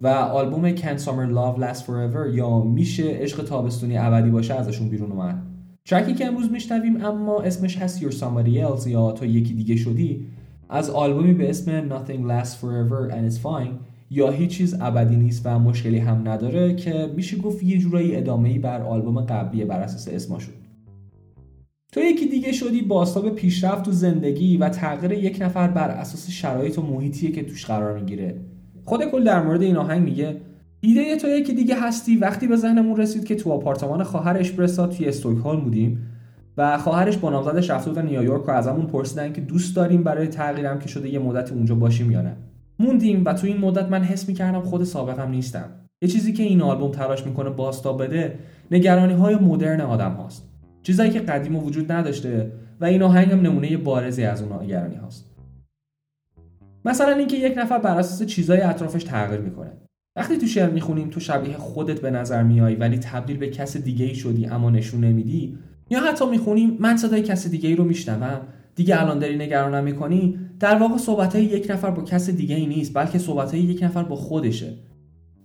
و 0.02 0.08
آلبوم 0.08 0.76
Can 0.76 0.97
Summer 0.97 1.30
Love 1.36 1.62
Last 1.62 1.82
Forever 1.82 2.34
یا 2.34 2.60
میشه 2.60 3.04
عشق 3.08 3.43
تابستونی 3.43 3.97
ابدی 3.97 4.30
باشه 4.30 4.54
ازشون 4.54 4.89
بیرون 4.89 5.12
اومد. 5.12 5.51
ترکی 5.86 6.13
که 6.13 6.26
امروز 6.26 6.52
میشنویم 6.52 7.06
اما 7.06 7.41
اسمش 7.41 7.78
هست 7.78 8.02
You're 8.02 8.13
Somebody 8.13 8.80
Else 8.80 8.88
یا 8.88 9.12
تو 9.12 9.26
یکی 9.26 9.54
دیگه 9.54 9.76
شدی 9.76 10.28
از 10.70 10.89
آلبومی 10.89 11.34
به 11.34 11.50
اسم 11.50 11.89
Nothing 11.89 12.22
Lasts 12.30 12.54
Forever 12.54 13.12
and 13.12 13.34
It's 13.34 13.44
Fine 13.44 13.74
یا 14.10 14.30
هیچ 14.30 14.50
چیز 14.58 14.76
ابدی 14.82 15.15
نیست 15.15 15.41
و 15.46 15.60
مشکلی 15.60 15.98
هم 15.98 16.30
نداره 16.30 16.76
که 16.76 17.12
میشه 17.15 17.38
گفت 17.38 17.63
یه 17.63 17.78
جورایی 17.78 18.15
ادامه‌ای 18.15 18.60
بر 18.60 18.82
آلبوم 18.82 19.22
قبلی 19.22 19.65
بر 19.65 19.80
اساس 19.80 20.08
اسمشون 20.08 20.54
تو 21.91 22.00
یکی 22.00 22.26
دیگه 22.26 22.52
شدی 22.52 22.82
بازتاب 22.82 23.30
پیشرفت 23.30 23.86
تو 23.86 23.91
زندگی 23.91 24.58
و 24.58 24.70
تغییر 24.70 25.12
یک 25.12 25.38
نفر 25.41 25.67
بر 25.67 25.89
اساس 25.89 26.30
شرایط 26.30 26.78
و 26.78 26.82
محیطیه 26.82 27.32
که 27.32 27.44
توش 27.44 27.65
قرار 27.65 28.00
می‌گیره. 28.00 28.41
خود 28.86 29.06
کل 29.06 29.24
در 29.24 29.44
مورد 29.44 29.62
این 29.62 29.78
آهنگ 29.78 30.04
میگه 30.04 30.41
ایده 30.82 31.17
تو 31.17 31.28
یکی 31.28 31.54
دیگه 31.54 31.82
هستی 31.82 32.15
وقتی 32.15 32.48
به 32.48 32.56
ذهنمون 32.56 32.98
رسید 32.98 33.26
که 33.26 33.36
تو 33.36 33.52
آپارتمان 33.52 34.04
خواهر 34.04 34.38
اشپرسا 34.38 34.88
توی 34.88 35.08
استوکهلم 35.08 35.62
بودیم 35.62 36.08
و 36.58 36.78
خواهرش 36.78 37.17
با 37.17 37.30
نامزدش 37.30 37.70
رفته 37.70 37.89
بودن 37.89 38.06
نیویورک 38.06 38.48
و 38.48 38.52
ازمون 38.52 38.86
پرسیدن 38.86 39.34
که 39.34 39.41
دوست 39.41 39.76
داریم 39.76 40.04
برای 40.04 40.28
تغییرم 40.28 40.80
که 40.80 40.88
شده 40.88 41.10
یه 41.10 41.20
مدت 41.20 41.52
اونجا 41.52 41.76
باشیم 41.76 42.12
یا 42.12 42.22
نه. 42.22 42.36
موندیم 42.80 43.26
و 43.26 43.34
تو 43.34 43.48
این 43.48 43.58
مدت 43.58 43.89
من 43.89 44.04
حس 44.04 44.30
می‌کردم 44.30 44.62
خود 44.62 44.84
سابقم 44.84 45.30
نیستم. 45.30 45.70
یه 46.01 46.10
چیزی 46.10 46.34
که 46.34 46.43
این 46.43 46.62
آلبوم 46.62 46.91
تلاش 46.91 47.26
می‌کنه 47.26 47.49
بازتاب 47.49 48.03
بده 48.03 48.39
نگرانی 48.72 49.14
های 49.14 49.36
مدرن 49.36 49.82
آدم 49.82 50.12
هاست. 50.12 50.49
چیزایی 50.84 51.12
که 51.12 51.20
قدیم 51.20 51.55
وجود 51.55 51.91
نداشته 51.91 52.51
و 52.82 52.86
این 52.86 53.03
آهنگ 53.03 53.32
هم 53.32 53.41
نمونه 53.41 53.78
بارزی 53.78 54.24
از 54.24 54.41
اون 54.41 54.64
نگرانی 54.64 54.95
هاست. 54.95 55.32
مثلا 56.86 57.16
اینکه 57.16 57.38
یک 57.38 57.58
نفر 57.58 57.78
بر 57.78 57.99
اساس 57.99 58.28
چیزای 58.28 58.62
اطرافش 58.62 59.03
تغییر 59.03 59.41
می‌کنه. 59.41 59.72
وقتی 60.16 60.38
تو 60.38 60.47
شعر 60.47 60.70
می‌خونیم 60.70 61.09
تو 61.09 61.20
شبیه 61.20 61.57
خودت 61.57 62.01
به 62.01 62.12
نظر 62.12 62.43
میای 62.43 62.76
ولی 62.76 62.97
تبدیل 62.97 63.38
به 63.38 63.49
کس 63.49 63.78
دیگه 63.78 64.05
ای 64.05 64.16
شدی 64.16 64.45
اما 64.45 64.70
نشون 64.70 65.03
نمیدی 65.03 65.57
یا 65.89 65.99
حتی 65.99 66.26
می‌خونیم 66.26 66.78
من 66.80 66.97
صدای 66.97 67.22
کس 67.22 67.47
دیگه 67.47 67.70
ای 67.70 67.76
رو 67.76 67.84
میشنوم 67.84 68.41
دیگه 68.76 69.01
الان 69.01 69.20
داری 69.20 69.38
نگرانم 69.38 69.84
می‌کنی 69.84 70.39
در 70.59 70.76
واقع 70.76 70.97
صحبت 70.97 71.36
یک 71.36 71.68
نفر 71.72 71.91
با 71.91 72.03
کس 72.03 72.30
دیگه 72.30 72.55
ای 72.55 72.66
نیست 72.66 72.93
بلکه 72.93 73.20
صحبت 73.20 73.53
یک 73.53 73.84
نفر 73.84 74.03
با 74.03 74.16
خودشه. 74.16 74.74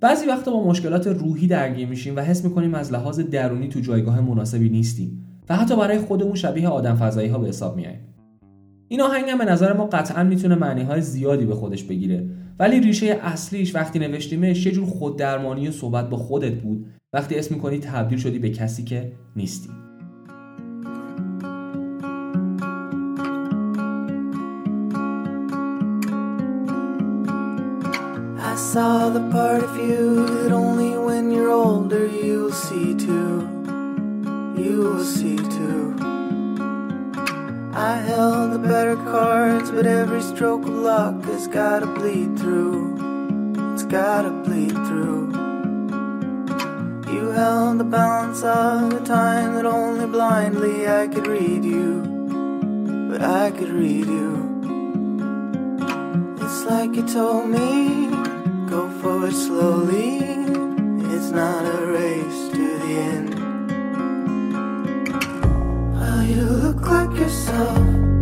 بعضی 0.00 0.26
وقتا 0.26 0.50
با 0.50 0.66
مشکلات 0.66 1.06
روحی 1.06 1.46
درگیر 1.46 1.88
میشیم 1.88 2.16
و 2.16 2.20
حس 2.20 2.44
می‌کنیم 2.44 2.74
از 2.74 2.92
لحاظ 2.92 3.20
درونی 3.20 3.68
تو 3.68 3.80
جایگاه 3.80 4.20
مناسبی 4.20 4.68
نیستیم 4.68 5.26
و 5.48 5.56
حتی 5.56 5.76
برای 5.76 5.98
خودمون 5.98 6.34
شبیه 6.34 6.68
آدم 6.68 6.94
فضایی 6.94 7.28
ها 7.28 7.38
به 7.38 7.48
حساب 7.48 7.76
میاییم 7.76 8.00
این 8.88 9.00
آهنگ 9.00 9.24
هم 9.28 9.38
به 9.38 9.44
نظر 9.44 9.72
ما 9.72 9.86
قطعا 9.86 10.24
می‌تونه 10.24 10.54
معنی 10.54 10.82
های 10.82 11.00
زیادی 11.00 11.46
به 11.46 11.54
خودش 11.54 11.84
بگیره. 11.84 12.28
ولی 12.58 12.80
ریشه 12.80 13.06
اصلیش 13.22 13.74
وقتی 13.74 13.98
نوشتیمش 13.98 14.66
یه 14.66 14.72
جور 14.72 14.86
خوددرمانی 14.86 15.68
و 15.68 15.72
صحبت 15.72 16.10
با 16.10 16.16
خودت 16.16 16.54
بود 16.54 16.86
وقتی 17.12 17.34
اسم 17.34 17.54
می‌کنی 17.54 17.78
تبدیل 17.78 18.18
شدی 18.18 18.38
به 18.38 18.50
کسی 18.50 18.84
که 18.84 19.12
نیستی 19.36 19.68
I 28.52 28.58
saw 28.72 29.10
the 29.10 29.24
part 29.36 29.62
of 29.68 29.74
you 29.88 30.04
that 30.40 30.52
only 30.64 30.92
when 31.06 31.24
you're 31.30 31.52
older 31.66 32.06
you'll 32.06 32.56
see 32.66 32.90
too. 33.06 33.32
You 34.62 34.74
will 34.84 35.04
see 35.04 35.36
too. 35.56 36.15
I 37.78 37.96
held 37.98 38.52
the 38.52 38.58
better 38.58 38.96
cards, 38.96 39.70
but 39.70 39.84
every 39.84 40.22
stroke 40.22 40.62
of 40.62 40.70
luck 40.70 41.22
has 41.24 41.46
gotta 41.46 41.84
bleed 41.84 42.38
through. 42.38 43.74
It's 43.74 43.84
gotta 43.84 44.30
bleed 44.30 44.72
through. 44.72 45.26
You 47.12 47.28
held 47.32 47.78
the 47.78 47.84
balance 47.84 48.42
of 48.42 48.88
the 48.88 49.00
time 49.00 49.56
that 49.56 49.66
only 49.66 50.06
blindly 50.06 50.88
I 50.88 51.06
could 51.06 51.26
read 51.26 51.66
you. 51.66 52.00
But 53.10 53.20
I 53.20 53.50
could 53.50 53.68
read 53.68 54.06
you. 54.06 54.32
It's 56.40 56.64
like 56.64 56.94
you 56.94 57.06
told 57.06 57.50
me, 57.50 58.08
go 58.70 58.88
forward 59.02 59.34
slowly. 59.34 60.16
It's 61.14 61.30
not 61.30 61.66
a 61.66 61.86
race 61.88 62.48
to 62.52 62.78
the 62.78 62.94
end. 63.12 63.35
You 66.26 66.42
look 66.42 66.80
like 66.80 67.16
yourself, 67.20 67.78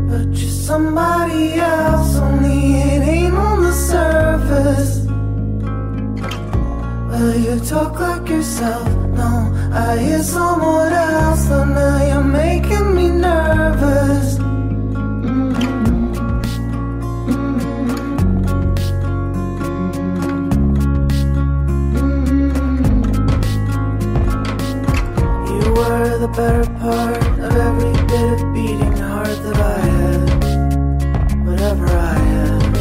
but 0.08 0.28
you're 0.38 0.58
somebody 0.68 1.54
else. 1.54 2.16
Only 2.16 2.74
it 2.80 3.02
ain't 3.14 3.34
on 3.34 3.62
the 3.62 3.72
surface. 3.72 5.06
Well, 7.08 7.34
you 7.34 7.58
talk 7.64 7.98
like 7.98 8.28
yourself. 8.28 8.86
No, 9.20 9.50
I 9.72 9.96
hear 9.96 10.22
someone 10.22 10.92
else. 10.92 11.48
and 11.50 11.74
now 11.74 12.06
you're 12.06 12.22
making 12.22 12.94
me 12.94 13.08
nervous. 13.08 14.38
The 26.24 26.30
better 26.30 26.64
part 26.80 27.16
of 27.38 27.54
every 27.54 27.92
bit 28.06 28.32
of 28.32 28.54
beating 28.54 28.96
heart 28.96 29.36
that 29.44 29.58
I 29.58 29.78
had. 29.98 31.44
Whatever 31.46 31.86
I 31.86 32.14
had. 32.14 32.76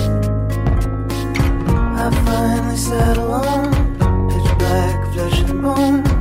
I 2.03 2.09
finally 2.25 2.77
sat 2.77 3.17
alone, 3.17 3.73
pitch 4.29 4.57
black, 4.59 5.13
flesh 5.13 5.39
and 5.41 5.61
bone. 5.61 6.12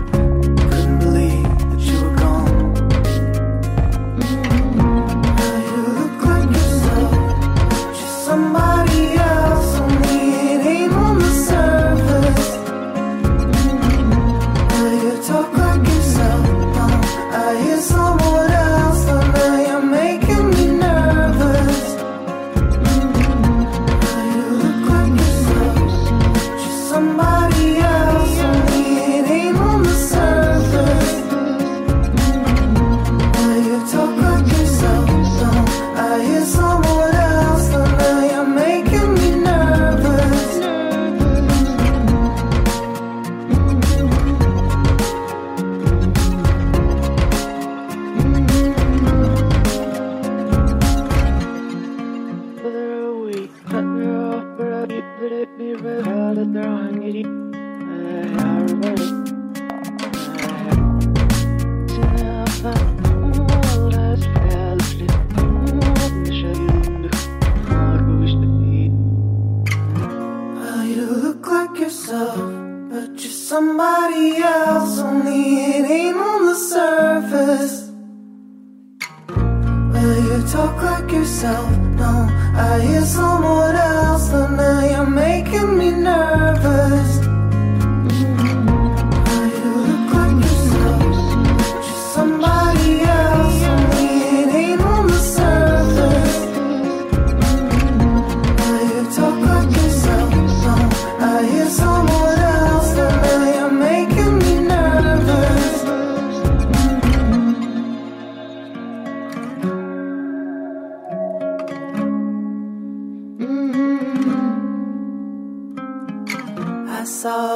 But 72.93 73.25
you're 73.25 73.33
somebody 73.33 74.37
else. 74.37 74.99
Only 74.99 75.65
it 75.65 75.91
ain't 75.91 76.17
on 76.17 76.47
the 76.47 76.55
surface. 76.55 77.92
Talk 80.53 80.83
like 80.83 81.11
yourself. 81.11 81.71
No, 81.97 82.29
I 82.55 82.79
hear 82.87 83.07
someone 83.07 83.75
else. 83.75 84.31
and 84.35 84.59
now 84.59 84.85
you're 84.85 85.07
making 85.07 85.79
me 85.79 85.93
nervous. 85.93 87.22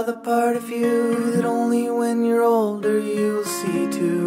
The 0.07 0.13
part 0.13 0.55
of 0.63 0.71
you 0.71 1.33
that 1.35 1.45
only 1.45 1.85
when 1.91 2.17
you're 2.25 2.47
older 2.59 2.97
you'll 3.01 3.51
see 3.59 3.83
too. 3.99 4.27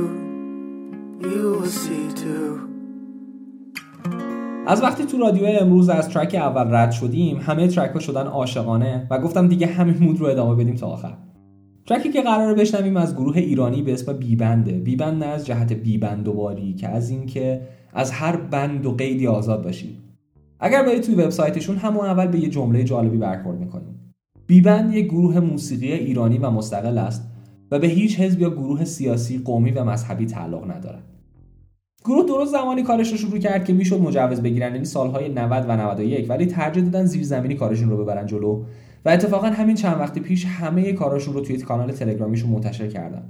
You 1.31 1.43
will 1.55 1.71
see 1.83 2.07
too. 2.23 2.59
از 4.67 4.81
وقتی 4.83 5.05
تو 5.05 5.17
رادیو 5.17 5.45
امروز 5.45 5.89
از 5.89 6.09
ترک 6.09 6.35
اول 6.35 6.75
رد 6.75 6.91
شدیم 6.91 7.37
همه 7.37 7.67
ترک 7.67 7.91
ها 7.91 7.99
شدن 7.99 8.27
عاشقانه 8.27 9.07
و 9.11 9.19
گفتم 9.19 9.47
دیگه 9.47 9.67
همین 9.67 9.97
مود 9.99 10.19
رو 10.19 10.25
ادامه 10.25 10.55
بدیم 10.55 10.75
تا 10.75 10.87
آخر 10.87 11.17
ترکی 11.85 12.09
که 12.09 12.21
قراره 12.21 12.53
بشنویم 12.53 12.97
از 12.97 13.15
گروه 13.15 13.37
ایرانی 13.37 13.81
به 13.81 13.93
اسم 13.93 14.13
بیبنده 14.13 14.71
بیبند 14.71 15.23
نه 15.23 15.29
از 15.29 15.45
جهت 15.45 15.73
بیبند 15.73 16.27
و 16.27 16.33
باری 16.33 16.73
که 16.73 16.87
از 16.87 17.09
اینکه 17.09 17.61
از 17.93 18.11
هر 18.11 18.35
بند 18.35 18.85
و 18.85 18.91
قیدی 18.91 19.27
آزاد 19.27 19.63
باشید 19.63 19.97
اگر 20.59 20.83
برید 20.83 21.03
توی 21.03 21.15
وبسایتشون 21.15 21.75
همون 21.75 22.05
اول 22.05 22.27
به 22.27 22.39
یه 22.39 22.49
جمله 22.49 22.83
جالبی 22.83 23.17
برخورد 23.17 23.59
می‌کنیم 23.59 23.98
بیبند 24.49 24.93
یک 24.93 25.05
گروه 25.05 25.39
موسیقی 25.39 25.91
ایرانی 25.91 26.37
و 26.37 26.49
مستقل 26.49 26.97
است 26.97 27.31
و 27.71 27.79
به 27.79 27.87
هیچ 27.87 28.19
حزب 28.19 28.41
یا 28.41 28.49
گروه 28.49 28.85
سیاسی 28.85 29.37
قومی 29.37 29.71
و 29.71 29.83
مذهبی 29.83 30.25
تعلق 30.25 30.71
ندارد. 30.71 31.03
گروه 32.05 32.25
درست 32.27 32.51
زمانی 32.51 32.83
کارش 32.83 33.11
رو 33.11 33.17
شروع 33.17 33.37
کرد 33.37 33.65
که 33.65 33.73
می‌شد 33.73 34.01
مجوز 34.01 34.41
بگیرن 34.41 34.73
یعنی 34.73 34.85
سالهای 34.85 35.29
90 35.29 35.65
و 35.69 35.77
91 35.77 36.29
ولی 36.29 36.45
ترجیح 36.45 36.83
دادن 36.83 37.05
زیرزمینی 37.05 37.55
کارشون 37.55 37.89
رو 37.89 37.97
ببرن 38.03 38.25
جلو 38.25 38.63
و 39.05 39.09
اتفاقا 39.09 39.47
همین 39.47 39.75
چند 39.75 39.99
وقت 39.99 40.19
پیش 40.19 40.45
همه 40.45 40.93
کاراشون 40.93 41.33
رو 41.33 41.41
توی 41.41 41.57
کانال 41.57 41.91
تلگرامیشون 41.91 42.49
منتشر 42.49 42.87
کردن. 42.87 43.23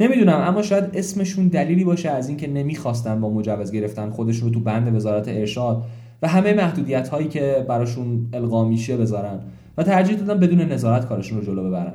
نمی‌دونم 0.00 0.40
اما 0.40 0.62
شاید 0.62 0.84
اسمشون 0.94 1.48
دلیلی 1.48 1.84
باشه 1.84 2.10
از 2.10 2.28
اینکه 2.28 2.48
نمی‌خواستن 2.48 3.20
با 3.20 3.30
مجوز 3.30 3.72
گرفتن 3.72 4.10
خودشون 4.10 4.48
رو 4.48 4.54
تو 4.54 4.60
بند 4.60 4.94
وزارت 4.94 5.28
ارشاد 5.28 5.82
و 6.22 6.28
همه 6.28 6.52
محدودیت 6.52 7.08
هایی 7.08 7.28
که 7.28 7.66
براشون 7.68 8.28
القا 8.32 8.68
میشه 8.68 8.96
بذارن. 8.96 9.40
و 9.76 9.82
ترجیح 9.82 10.16
دادن 10.16 10.40
بدون 10.40 10.60
نظارت 10.60 11.08
کارشون 11.08 11.38
رو 11.38 11.44
جلو 11.44 11.68
ببرن. 11.68 11.94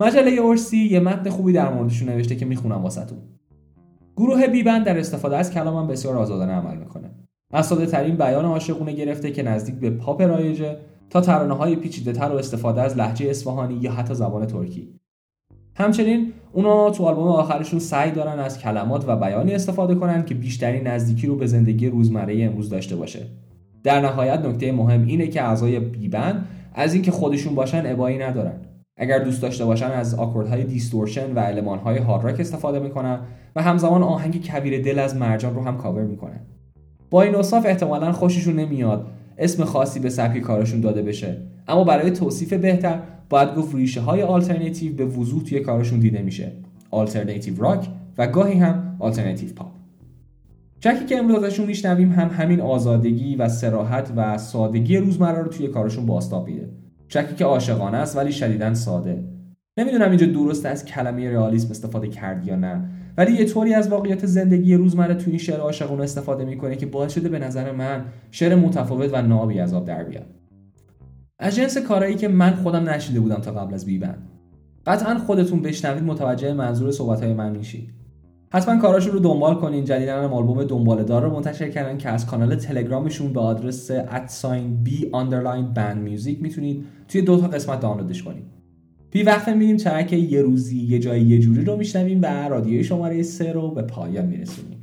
مجله 0.00 0.30
اورسی 0.30 0.76
یه 0.76 1.00
متن 1.00 1.30
خوبی 1.30 1.52
در 1.52 1.74
موردشون 1.74 2.08
نوشته 2.08 2.36
که 2.36 2.44
می‌خونم 2.44 2.82
واسهتون. 2.82 3.18
گروه 4.16 4.46
بیبند 4.46 4.86
در 4.86 4.98
استفاده 4.98 5.36
از 5.36 5.50
کلامم 5.50 5.86
بسیار 5.86 6.16
آزادانه 6.16 6.52
عمل 6.52 6.76
می‌کنه. 6.76 7.10
از 7.52 7.66
ساده 7.66 7.86
ترین 7.86 8.16
بیان 8.16 8.44
عاشقونه 8.44 8.92
گرفته 8.92 9.30
که 9.30 9.42
نزدیک 9.42 9.74
به 9.74 9.90
پاپ 9.90 10.22
رایجه 10.22 10.76
تا 11.10 11.20
ترانه 11.20 11.54
های 11.54 11.76
پیچیده 11.76 12.12
تر 12.12 12.32
و 12.32 12.36
استفاده 12.36 12.82
از 12.82 12.96
لحجه 12.96 13.30
اصفهانی 13.30 13.74
یا 13.74 13.92
حتی 13.92 14.14
زبان 14.14 14.46
ترکی. 14.46 14.88
همچنین 15.76 16.32
اونا 16.52 16.90
تو 16.90 17.04
آلبوم 17.04 17.28
آخرشون 17.28 17.78
سعی 17.78 18.10
دارن 18.10 18.38
از 18.38 18.58
کلمات 18.58 19.04
و 19.08 19.16
بیانی 19.16 19.54
استفاده 19.54 19.94
کنن 19.94 20.24
که 20.24 20.34
بیشتری 20.34 20.80
نزدیکی 20.80 21.26
رو 21.26 21.36
به 21.36 21.46
زندگی 21.46 21.88
روزمره 21.88 22.44
امروز 22.44 22.70
داشته 22.70 22.96
باشه. 22.96 23.26
در 23.82 24.00
نهایت 24.00 24.38
نکته 24.38 24.72
مهم 24.72 25.06
اینه 25.06 25.26
که 25.26 25.42
اعضای 25.42 25.80
B-Band 25.80 26.46
از 26.74 26.94
اینکه 26.94 27.10
خودشون 27.10 27.54
باشن 27.54 27.82
ابایی 27.86 28.18
ندارن. 28.18 28.60
اگر 28.96 29.18
دوست 29.18 29.42
داشته 29.42 29.64
باشن 29.64 29.90
از 29.90 30.14
آکوردهای 30.14 30.64
distortion 30.64 31.32
و 31.32 31.38
المانهای 31.38 31.98
hard 31.98 32.24
rock 32.24 32.40
استفاده 32.40 32.78
می‌کنن 32.78 33.20
و 33.56 33.62
همزمان 33.62 34.02
آهنگ 34.02 34.46
کویر 34.46 34.82
دل 34.82 34.98
از 34.98 35.16
مرجان 35.16 35.54
رو 35.54 35.62
هم 35.62 35.76
کاور 35.76 36.02
می‌کنن. 36.02 36.40
با 37.10 37.22
این 37.22 37.34
اوصاف 37.34 37.66
احتمالا 37.66 38.12
خوششون 38.12 38.56
نمیاد 38.56 39.06
اسم 39.38 39.64
خاصی 39.64 40.00
به 40.00 40.10
سبک 40.10 40.38
کارشون 40.38 40.80
داده 40.80 41.02
بشه. 41.02 41.36
اما 41.68 41.84
برای 41.84 42.10
توصیف 42.10 42.52
بهتر 42.52 42.98
باید 43.28 43.54
گفت 43.54 43.74
ریشه 43.74 44.00
های 44.00 44.22
آلترناتیو 44.22 44.94
به 44.94 45.04
وضوح 45.04 45.42
توی 45.42 45.60
کارشون 45.60 45.98
دیده 45.98 46.22
میشه. 46.22 46.52
alternative 46.90 47.62
rock 47.62 47.88
و 48.18 48.26
گاهی 48.26 48.58
هم 48.58 48.96
alternative 48.98 49.48
pop 49.56 49.73
چکی 50.84 51.04
که 51.04 51.18
امروز 51.18 51.44
ازشون 51.44 51.66
میشنویم 51.66 52.12
هم 52.12 52.28
همین 52.28 52.60
آزادگی 52.60 53.36
و 53.36 53.48
سراحت 53.48 54.12
و 54.16 54.38
سادگی 54.38 54.96
روزمره 54.96 55.42
رو 55.42 55.48
توی 55.48 55.68
کارشون 55.68 56.06
باستاب 56.06 56.46
میده. 56.46 56.68
چکی 57.08 57.34
که 57.34 57.44
عاشقانه 57.44 57.96
است 57.96 58.16
ولی 58.16 58.32
شدیدا 58.32 58.74
ساده. 58.74 59.24
نمی‌دونم 59.76 60.08
اینجا 60.08 60.26
درست 60.26 60.66
از 60.66 60.84
کلمه 60.84 61.30
رئالیسم 61.30 61.70
استفاده 61.70 62.08
کرد 62.08 62.46
یا 62.46 62.56
نه 62.56 62.88
ولی 63.16 63.32
یه 63.32 63.44
طوری 63.44 63.74
از 63.74 63.88
واقعیت 63.88 64.26
زندگی 64.26 64.74
روزمره 64.74 65.14
توی 65.14 65.30
این 65.30 65.38
شعر 65.38 65.60
عاشقانه 65.60 66.02
استفاده 66.02 66.44
می‌کنه 66.44 66.76
که 66.76 66.86
باعث 66.86 67.14
شده 67.14 67.28
به 67.28 67.38
نظر 67.38 67.72
من 67.72 68.04
شعر 68.30 68.54
متفاوت 68.54 69.10
و 69.12 69.22
نابی 69.22 69.60
از 69.60 69.74
آب 69.74 69.84
در 69.84 70.04
بیاد. 70.04 70.26
از 71.38 71.56
جنس 71.56 71.78
کارهایی 71.78 72.14
که 72.14 72.28
من 72.28 72.54
خودم 72.54 72.88
نشیده 72.88 73.20
بودم 73.20 73.40
تا 73.40 73.52
قبل 73.52 73.74
از 73.74 73.86
بیبند. 73.86 74.28
قطعا 74.86 75.18
خودتون 75.18 75.62
بشنوید 75.62 76.02
متوجه 76.02 76.52
منظور 76.52 76.90
صحبتهای 76.90 77.34
من 77.34 77.56
میشید. 77.56 78.03
حتما 78.54 78.76
کاراشون 78.76 79.12
رو 79.12 79.18
دنبال 79.18 79.54
کنین. 79.54 79.84
جدیدا 79.84 80.22
هم 80.22 80.32
آلبوم 80.32 80.64
دنبال 80.64 81.02
دار 81.02 81.22
رو 81.22 81.30
منتشر 81.30 81.68
کردن 81.68 81.98
که 81.98 82.08
از 82.08 82.26
کانال 82.26 82.56
تلگرامشون 82.56 83.32
به 83.32 83.40
آدرس 83.40 83.90
at 83.90 84.19
sign 84.19 84.76
B 84.82 85.08
underline 85.12 85.72
Band 85.72 86.02
Music 86.02 86.42
می‌تونید 86.42 86.84
توی 87.08 87.22
دو 87.22 87.40
تا 87.40 87.48
قسمت 87.48 87.80
دانلودش 87.80 88.22
کنید 88.22 88.44
بی‌وقفه 89.10 89.48
میریم 89.48 89.76
track 89.76 90.12
یه 90.12 90.42
روزی 90.42 90.78
یه 90.78 90.98
جایی 90.98 91.24
یه 91.24 91.38
جوری 91.38 91.64
رو 91.64 91.76
میشنویم 91.76 92.22
و 92.22 92.48
رادیوی 92.48 92.84
شماره 92.84 93.22
سه 93.22 93.52
رو 93.52 93.70
به 93.70 93.82
پایان 93.82 94.26
میرسونیم. 94.26 94.73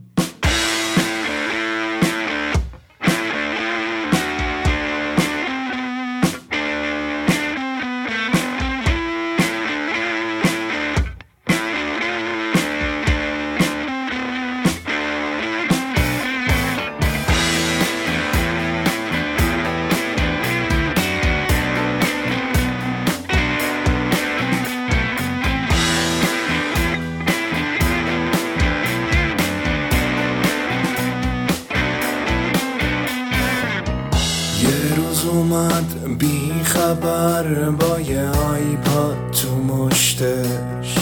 تو 40.02 40.08
مشتش 40.08 40.96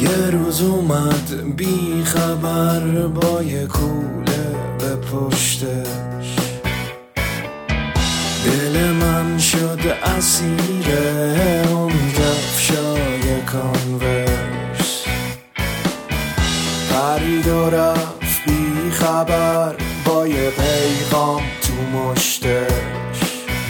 یه 0.00 0.30
روز 0.32 0.62
اومد 0.62 1.56
بی 1.56 2.04
خبر 2.04 3.06
با 3.06 3.42
یه 3.42 3.66
کوله 3.66 4.54
به 4.78 4.96
پشتش. 4.96 6.36
دل 8.44 8.92
من 8.92 9.38
شد 9.38 9.80
اسیر 10.02 10.98
اون 11.70 11.92
کفشای 12.12 13.40
کانورس. 13.46 15.04
پرید 16.90 17.46
و 17.46 17.70
رفت 17.70 18.44
بی 18.46 18.90
خبر 18.90 19.74
با 20.04 20.26
یه 20.26 20.50
پیغام 20.50 21.42
تو 21.62 21.98
مشتش. 21.98 23.20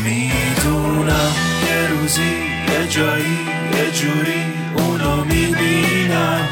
می‌دونم 0.05 1.33
یه 1.69 1.89
روزی 1.89 2.50
جایی 2.91 3.39
یه 3.77 3.91
جوری 3.91 4.43
اونو 4.77 5.25
می‌بینم. 5.25 6.49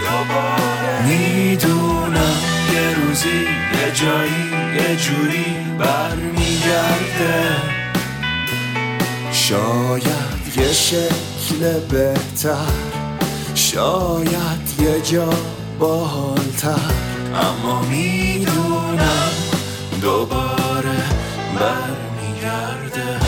دوباره 0.00 1.06
می‌دونم 1.06 2.36
یه 2.74 2.94
روزی 2.94 3.40
یه 3.74 3.92
جایی 3.94 4.50
یه 4.76 4.96
جوری 4.96 5.46
برمیگرده. 5.78 7.44
شاید 9.32 10.56
یه 10.56 10.72
شکل 10.72 11.80
بهتر 11.90 12.72
شاید 13.54 14.80
یه 14.80 15.00
جا 15.00 15.30
باحالتر. 15.78 16.94
اما 17.34 17.82
می‌دونم 17.82 19.32
دوباره 20.02 21.02
برمیگرده. 21.54 23.23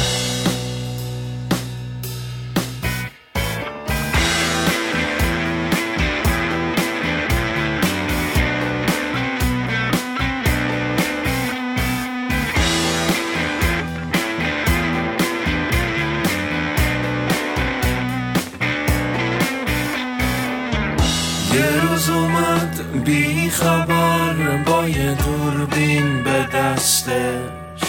بی 23.07 23.51
خبر 23.51 24.35
با 24.67 24.89
یه 24.89 25.15
دوربین 25.15 26.23
به 26.25 26.47
دستش. 26.55 27.83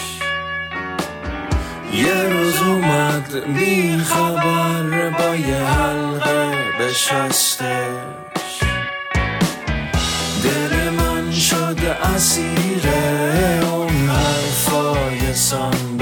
یه 1.94 2.24
روز 2.24 2.62
اومد 2.62 3.54
بی 3.58 3.98
خبر 3.98 5.10
با 5.10 5.36
یه 5.36 5.56
حلقه 5.56 6.52
به 6.78 6.94
شستش 6.94 8.60
دل 10.44 10.90
من 10.90 11.32
شد 11.32 11.80
اسیر 12.16 12.88
اون 13.72 14.10
حرفای 14.10 15.34
سانبرس 15.34 15.97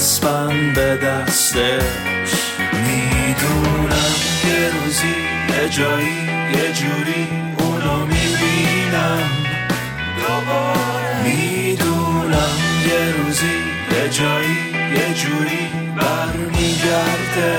دستبند 0.00 0.74
به 0.74 0.96
دستش. 0.96 2.30
می‌دونم 2.72 4.14
یه 4.44 4.70
روزی 4.74 5.14
یه 5.48 5.68
جایی 5.68 6.16
یه 6.54 6.72
جوری 6.72 7.28
اونو 7.58 8.06
می‌بینم. 8.06 9.30
دوباره 10.18 11.22
می‌دونم 11.24 12.56
یه 12.88 13.12
روزی 13.16 13.56
یه 13.92 14.08
جایی 14.08 14.58
یه 14.94 15.14
جوری 15.14 15.68
برمیگرده. 15.96 17.58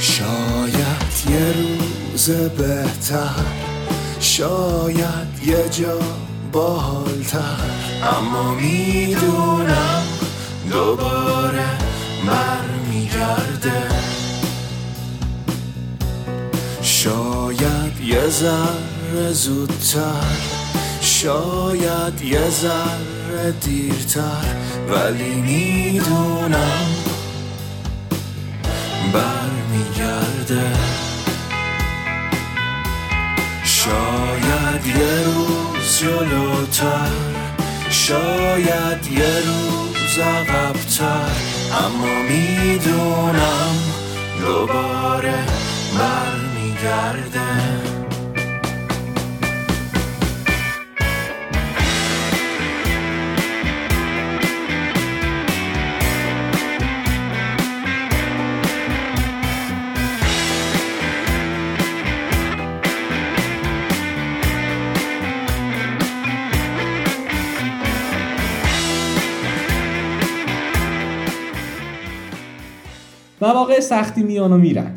شاید 0.00 1.12
یه 1.30 1.52
روز 1.52 2.30
بهتر 2.30 3.44
شاید 4.20 5.28
یه 5.46 5.68
جا 5.68 5.98
باحالتر. 6.52 7.40
اما 8.18 8.54
می‌دونم 8.54 10.02
دوباره 10.70 11.66
برمیگرده. 12.26 13.82
شاید 16.82 18.00
یه 18.00 18.28
ذره 18.28 19.32
زودتر 19.32 20.36
شاید 21.00 22.22
یه 22.22 22.50
ذره 22.50 23.52
دیرتر 23.60 24.56
ولی 24.88 25.34
می‌دونم 25.34 26.86
برمیگرده. 29.12 30.72
شاید 33.64 34.86
یه 34.86 35.24
روز 35.24 35.98
جلوتر 35.98 37.10
شاید 37.90 39.06
یه 39.12 39.38
روز 39.46 40.01
عقبتر 40.18 41.30
اما 41.84 42.22
می‌دونم 42.28 43.76
دوباره 44.40 45.34
برمیگرده. 45.98 47.48
مواقع 73.42 73.80
سختی 73.80 74.22
میان 74.22 74.52
و 74.52 74.58
میرن. 74.58 74.90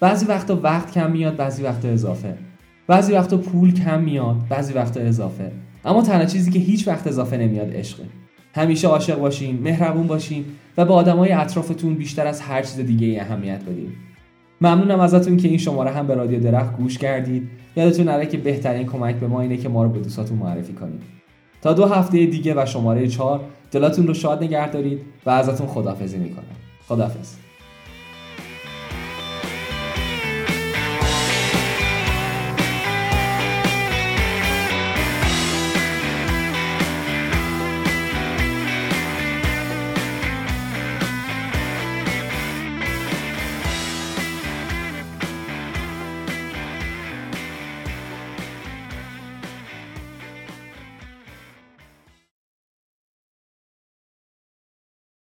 بعضی 0.00 0.26
وقتا 0.26 0.60
وقت 0.62 0.90
کم 0.90 1.10
میاد 1.10 1.36
بعضی 1.36 1.62
وقتا 1.62 1.88
اضافه. 1.88 2.34
بعضی 2.86 3.12
وقتا 3.12 3.36
پول 3.36 3.74
کم 3.74 4.00
میاد 4.00 4.36
بعضی 4.48 4.72
وقتا 4.72 5.00
اضافه. 5.00 5.52
اما 5.84 6.02
تنها 6.02 6.24
چیزی 6.24 6.50
که 6.50 6.58
هیچ 6.58 6.88
وقت 6.88 7.06
اضافه 7.06 7.36
نمیاد 7.36 7.76
عشقه. 7.76 8.04
همیشه 8.54 8.88
عاشق 8.88 9.18
باشین 9.18 9.62
مهربون 9.62 10.06
باشین 10.06 10.44
و 10.76 10.84
به 10.84 10.92
آدمای 10.92 11.32
اطرافتون 11.32 11.94
بیشتر 11.94 12.26
از 12.26 12.40
هر 12.40 12.62
چیز 12.62 12.76
دیگه 12.80 13.06
ای 13.06 13.20
اهمیت 13.20 13.62
بدین 13.62 13.92
ممنونم 14.60 15.00
ازتون 15.00 15.36
که 15.36 15.48
این 15.48 15.58
شماره 15.58 15.90
هم 15.90 16.06
به 16.06 16.14
رادیو 16.14 16.40
درخت 16.40 16.76
گوش 16.76 16.98
کردید. 16.98 17.48
یادتون 17.76 18.08
نره 18.08 18.26
که 18.26 18.36
بهترین 18.36 18.86
کمک 18.86 19.14
به 19.14 19.26
ما 19.26 19.40
اینه 19.40 19.56
که 19.56 19.68
ما 19.68 19.82
رو 19.82 19.88
به 19.88 19.98
دوستاتون 19.98 20.38
معرفی 20.38 20.72
کنید. 20.72 21.02
تا 21.62 21.72
دو 21.72 21.86
هفته 21.86 22.26
دیگه 22.26 22.54
و 22.62 22.66
شماره 22.66 23.06
چهار 23.06 23.40
دلاتون 23.70 24.06
رو 24.06 24.14
شاد 24.14 24.44
نگه 24.44 24.70
دارید 24.70 25.00
و 25.26 25.30
ازتون 25.30 25.66
خدافزی 25.66 26.18
می‌کنم. 26.18 26.44
خدافز 26.88 27.49